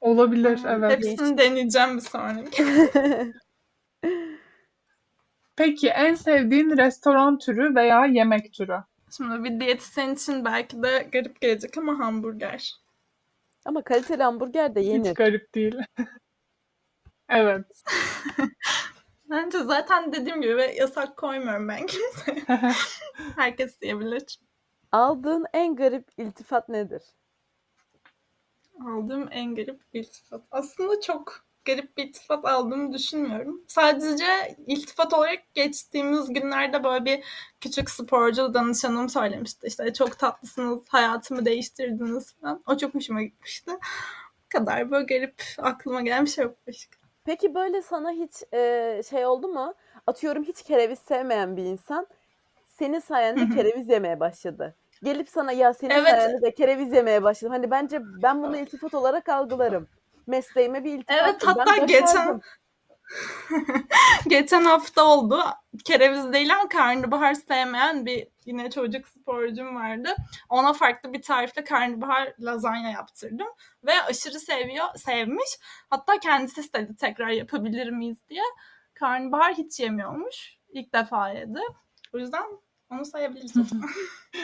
Olabilir 0.00 0.60
evet. 0.66 0.90
Hepsini 0.90 1.38
deneyeceğim 1.38 1.96
bir 1.96 2.02
sonraki. 2.02 2.64
Peki 5.56 5.88
en 5.88 6.14
sevdiğin 6.14 6.76
restoran 6.76 7.38
türü 7.38 7.74
veya 7.74 8.06
yemek 8.06 8.52
türü? 8.54 8.76
Şimdi 9.16 9.44
bir 9.44 9.60
diyetisyen 9.60 10.14
için 10.14 10.44
belki 10.44 10.82
de 10.82 11.08
garip 11.12 11.40
gelecek 11.40 11.78
ama 11.78 11.98
hamburger. 11.98 12.74
Ama 13.64 13.82
kaliteli 13.82 14.22
hamburger 14.22 14.74
de 14.74 14.80
yenir. 14.80 15.10
Hiç 15.10 15.16
garip 15.16 15.54
değil. 15.54 15.76
Evet. 17.28 17.66
Bence 19.30 19.58
zaten 19.58 20.12
dediğim 20.12 20.42
gibi 20.42 20.56
ve 20.56 20.74
yasak 20.74 21.16
koymuyorum 21.16 21.68
ben 21.68 21.86
kimseye. 21.86 22.44
Herkes 23.36 23.76
yiyebilir. 23.82 24.38
Aldığın 24.94 25.46
en 25.52 25.76
garip 25.76 26.08
iltifat 26.16 26.68
nedir? 26.68 27.02
Aldığım 28.80 29.28
en 29.30 29.54
garip 29.54 29.80
iltifat. 29.92 30.42
Aslında 30.50 31.00
çok 31.00 31.44
garip 31.64 31.96
bir 31.96 32.04
iltifat 32.04 32.44
aldığımı 32.44 32.92
düşünmüyorum. 32.92 33.64
Sadece 33.68 34.56
iltifat 34.66 35.12
olarak 35.12 35.54
geçtiğimiz 35.54 36.32
günlerde 36.32 36.84
böyle 36.84 37.04
bir 37.04 37.24
küçük 37.60 37.90
sporcu 37.90 38.54
danışanım 38.54 39.08
söylemişti. 39.08 39.66
İşte 39.66 39.92
çok 39.92 40.18
tatlısınız, 40.18 40.82
hayatımı 40.88 41.44
değiştirdiniz 41.44 42.34
falan. 42.34 42.62
O 42.66 42.76
çok 42.76 42.94
hoşuma 42.94 43.22
gitmişti. 43.22 43.70
Bu 44.44 44.48
kadar 44.58 44.90
böyle 44.90 45.04
garip 45.04 45.42
aklıma 45.58 46.02
gelen 46.02 46.24
bir 46.24 46.30
şey 46.30 46.44
yok 46.44 46.56
başka. 46.68 46.96
Peki 47.24 47.54
böyle 47.54 47.82
sana 47.82 48.10
hiç 48.10 48.42
e, 48.52 49.02
şey 49.10 49.26
oldu 49.26 49.48
mu? 49.48 49.74
Atıyorum 50.06 50.44
hiç 50.44 50.62
kereviz 50.62 50.98
sevmeyen 50.98 51.56
bir 51.56 51.64
insan 51.64 52.06
senin 52.68 53.00
sayende 53.00 53.54
kereviz 53.56 53.88
yemeye 53.88 54.20
başladı. 54.20 54.74
Gelip 55.04 55.28
sana 55.28 55.52
ya 55.52 55.74
senin 55.74 55.90
Evet. 55.90 56.10
sayende 56.10 56.42
de 56.42 56.54
kereviz 56.54 56.92
yemeye 56.92 57.22
başladım. 57.22 57.52
Hani 57.52 57.70
bence 57.70 57.98
ben 58.02 58.42
bunu 58.42 58.56
iltifat 58.56 58.94
olarak 58.94 59.28
algılarım. 59.28 59.88
Mesleğime 60.26 60.84
bir 60.84 60.92
iltifat. 60.92 61.16
Evet 61.24 61.42
hatta 61.46 61.76
geçen 61.76 62.40
Geçen 64.28 64.64
hafta 64.64 65.04
oldu. 65.04 65.40
Kereviz 65.84 66.32
değil 66.32 66.54
ama 66.54 66.68
karnabahar 66.68 67.34
sevmeyen 67.34 68.06
bir 68.06 68.28
yine 68.44 68.70
çocuk 68.70 69.08
sporcum 69.08 69.76
vardı. 69.76 70.16
Ona 70.48 70.72
farklı 70.72 71.12
bir 71.12 71.22
tarifle 71.22 71.64
karnabahar 71.64 72.32
lazanya 72.40 72.90
yaptırdım. 72.90 73.48
Ve 73.86 74.02
aşırı 74.02 74.40
seviyor, 74.40 74.86
sevmiş. 74.96 75.58
Hatta 75.90 76.18
kendisi 76.18 76.60
istedi 76.60 76.96
tekrar 76.96 77.28
yapabilir 77.28 77.90
miyiz 77.90 78.18
diye. 78.28 78.42
Karnabahar 78.94 79.54
hiç 79.54 79.80
yemiyormuş. 79.80 80.56
İlk 80.72 80.92
defa 80.92 81.30
yedi. 81.30 81.60
O 82.14 82.18
yüzden 82.18 82.44
onu 82.90 83.04
sayabiliriz. 83.04 83.56
o 83.56 83.64
zaman. 83.64 83.88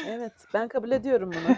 Evet, 0.06 0.32
ben 0.54 0.68
kabul 0.68 0.90
ediyorum 1.00 1.30
bunu. 1.32 1.56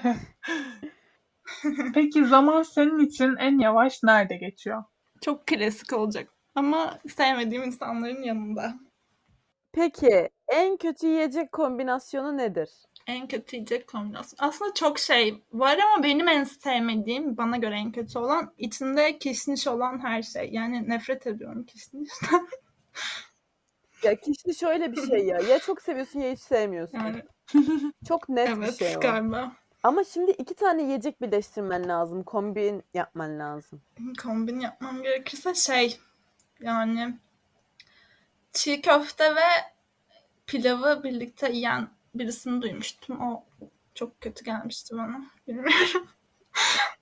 Peki 1.94 2.26
zaman 2.26 2.62
senin 2.62 2.98
için 2.98 3.36
en 3.36 3.58
yavaş 3.58 4.02
nerede 4.02 4.36
geçiyor? 4.36 4.84
Çok 5.20 5.46
klasik 5.46 5.92
olacak. 5.92 6.28
Ama 6.54 6.98
sevmediğim 7.16 7.62
insanların 7.62 8.22
yanında. 8.22 8.74
Peki, 9.72 10.30
en 10.48 10.76
kötü 10.76 11.06
yiyecek 11.06 11.52
kombinasyonu 11.52 12.36
nedir? 12.36 12.70
En 13.06 13.28
kötü 13.28 13.56
yiyecek 13.56 13.88
kombinasyon. 13.88 14.48
Aslında 14.48 14.74
çok 14.74 14.98
şey 14.98 15.44
var 15.52 15.78
ama 15.78 16.04
benim 16.04 16.28
en 16.28 16.44
sevmediğim, 16.44 17.36
bana 17.36 17.56
göre 17.56 17.74
en 17.74 17.92
kötü 17.92 18.18
olan 18.18 18.54
içinde 18.58 19.18
kişniş 19.18 19.66
olan 19.66 19.98
her 20.04 20.22
şey. 20.22 20.50
Yani 20.52 20.88
nefret 20.88 21.26
ediyorum 21.26 21.64
kişnişten. 21.64 22.48
Ya 24.02 24.16
kişi 24.20 24.54
şöyle 24.54 24.92
bir 24.92 25.06
şey 25.06 25.26
ya. 25.26 25.38
Ya 25.38 25.58
çok 25.58 25.82
seviyorsun 25.82 26.20
ya 26.20 26.32
hiç 26.32 26.40
sevmiyorsun. 26.40 26.98
Yani 26.98 27.22
Çok 28.08 28.28
net 28.28 28.48
bir 28.48 28.62
evet 28.62 28.78
şey 28.78 28.96
o. 28.96 29.00
galiba. 29.00 29.52
Ama 29.82 30.04
şimdi 30.04 30.30
iki 30.30 30.54
tane 30.54 30.82
yiyecek 30.82 31.22
birleştirmen 31.22 31.88
lazım. 31.88 32.22
Kombin 32.22 32.82
yapman 32.94 33.38
lazım. 33.38 33.82
Kombin 34.22 34.60
yapmam 34.60 35.02
gerekirse 35.02 35.54
şey 35.54 35.98
yani 36.60 37.18
çiğ 38.52 38.80
köfte 38.82 39.36
ve 39.36 39.48
pilavı 40.46 41.04
birlikte 41.04 41.52
yiyen 41.52 41.88
birisini 42.14 42.62
duymuştum. 42.62 43.20
O 43.20 43.44
çok 43.94 44.20
kötü 44.20 44.44
gelmişti 44.44 44.96
bana. 44.96 45.24
Bilmiyorum. 45.48 46.06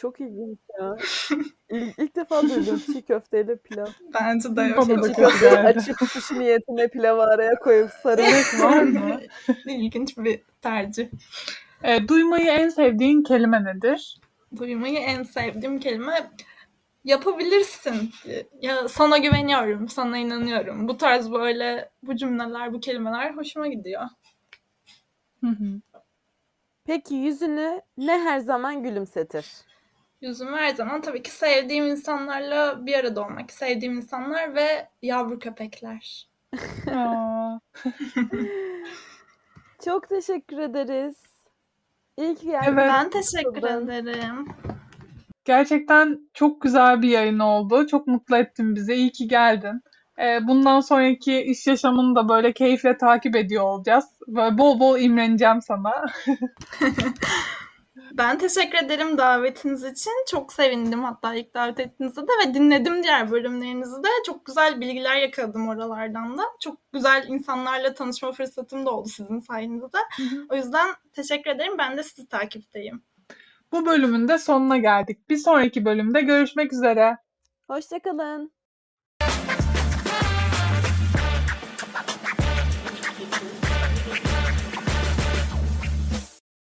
Çok 0.00 0.20
ilginç 0.20 0.58
ya. 0.78 0.96
İlk, 1.70 1.98
ilk 1.98 2.16
defa 2.16 2.42
duydum 2.42 2.80
çiğ 2.86 3.02
köfteyle 3.02 3.56
pilav. 3.56 3.86
Bence 4.14 4.56
de 4.56 4.62
yok. 4.62 4.78
Da 4.78 4.82
Çiğ 4.82 4.94
çok 4.94 5.16
köfte 5.16 5.58
açıp 5.58 5.96
sushi 6.08 6.38
niyetine 6.38 6.88
pilavı 6.88 7.22
araya 7.22 7.58
koyup 7.58 7.90
sarılıp 7.90 8.60
Var 8.62 8.82
mı? 8.82 9.20
İlginç 9.66 10.18
bir 10.18 10.42
tercih. 10.62 11.08
E, 11.84 12.08
duymayı 12.08 12.46
en 12.46 12.68
sevdiğin 12.68 13.22
kelime 13.22 13.64
nedir? 13.64 14.20
Duymayı 14.56 14.98
en 14.98 15.22
sevdiğim 15.22 15.80
kelime 15.80 16.30
yapabilirsin. 17.04 18.10
Ya 18.60 18.88
sana 18.88 19.18
güveniyorum, 19.18 19.88
sana 19.88 20.18
inanıyorum. 20.18 20.88
Bu 20.88 20.96
tarz 20.96 21.32
böyle 21.32 21.90
bu 22.02 22.16
cümleler, 22.16 22.72
bu 22.72 22.80
kelimeler 22.80 23.36
hoşuma 23.36 23.66
gidiyor. 23.66 24.02
Hı 25.40 25.46
hı. 25.46 25.80
Peki 26.84 27.14
yüzünü 27.14 27.82
ne 27.96 28.18
her 28.18 28.38
zaman 28.38 28.82
gülümsetir? 28.82 29.69
Yüzümü 30.20 30.56
her 30.56 30.74
zaman 30.74 31.00
tabii 31.00 31.22
ki 31.22 31.30
sevdiğim 31.30 31.86
insanlarla 31.86 32.86
bir 32.86 32.94
arada 32.94 33.24
olmak, 33.24 33.52
sevdiğim 33.52 33.96
insanlar 33.96 34.54
ve 34.54 34.88
yavru 35.02 35.38
köpekler. 35.38 36.28
Aa, 36.94 37.58
Çok 39.84 40.08
teşekkür 40.08 40.58
ederiz. 40.58 41.16
İyi 42.16 42.34
ki 42.34 42.46
geldin. 42.46 42.72
Evet. 42.72 42.88
Ben 42.88 43.10
teşekkür 43.10 43.62
ederim. 43.92 44.48
gerçekten 45.44 46.20
çok 46.34 46.60
güzel 46.62 47.02
bir 47.02 47.08
yayın 47.08 47.38
oldu. 47.38 47.86
Çok 47.86 48.06
mutlu 48.06 48.36
ettin 48.36 48.74
bizi. 48.74 48.94
İyi 48.94 49.12
ki 49.12 49.28
geldin. 49.28 49.82
E, 50.18 50.46
bundan 50.48 50.80
sonraki 50.80 51.42
iş 51.42 51.66
yaşamını 51.66 52.16
da 52.16 52.28
böyle 52.28 52.52
keyifle 52.52 52.96
takip 52.98 53.36
ediyor 53.36 53.64
olacağız. 53.64 54.04
Böyle 54.28 54.58
bol 54.58 54.80
bol 54.80 54.98
imreneceğim 54.98 55.62
sana. 55.62 56.06
Ben 57.96 58.38
teşekkür 58.38 58.78
ederim 58.78 59.18
davetiniz 59.18 59.84
için. 59.84 60.12
Çok 60.30 60.52
sevindim 60.52 61.04
hatta 61.04 61.34
ilk 61.34 61.54
davet 61.54 61.80
ettiğinizde 61.80 62.20
de 62.20 62.32
ve 62.44 62.54
dinledim 62.54 63.02
diğer 63.02 63.30
bölümlerinizi 63.30 64.02
de. 64.02 64.08
Çok 64.26 64.46
güzel 64.46 64.80
bilgiler 64.80 65.16
yakaladım 65.16 65.68
oralardan 65.68 66.38
da. 66.38 66.42
Çok 66.60 66.92
güzel 66.92 67.28
insanlarla 67.28 67.94
tanışma 67.94 68.32
fırsatım 68.32 68.86
da 68.86 68.90
oldu 68.90 69.08
sizin 69.08 69.40
sayenizde. 69.40 69.98
O 70.50 70.56
yüzden 70.56 70.88
teşekkür 71.12 71.50
ederim. 71.50 71.78
Ben 71.78 71.96
de 71.96 72.02
sizi 72.02 72.28
takipteyim. 72.28 73.02
Bu 73.72 73.86
bölümün 73.86 74.28
de 74.28 74.38
sonuna 74.38 74.78
geldik. 74.78 75.30
Bir 75.30 75.36
sonraki 75.36 75.84
bölümde 75.84 76.20
görüşmek 76.20 76.72
üzere. 76.72 77.16
Hoşçakalın. 77.66 78.52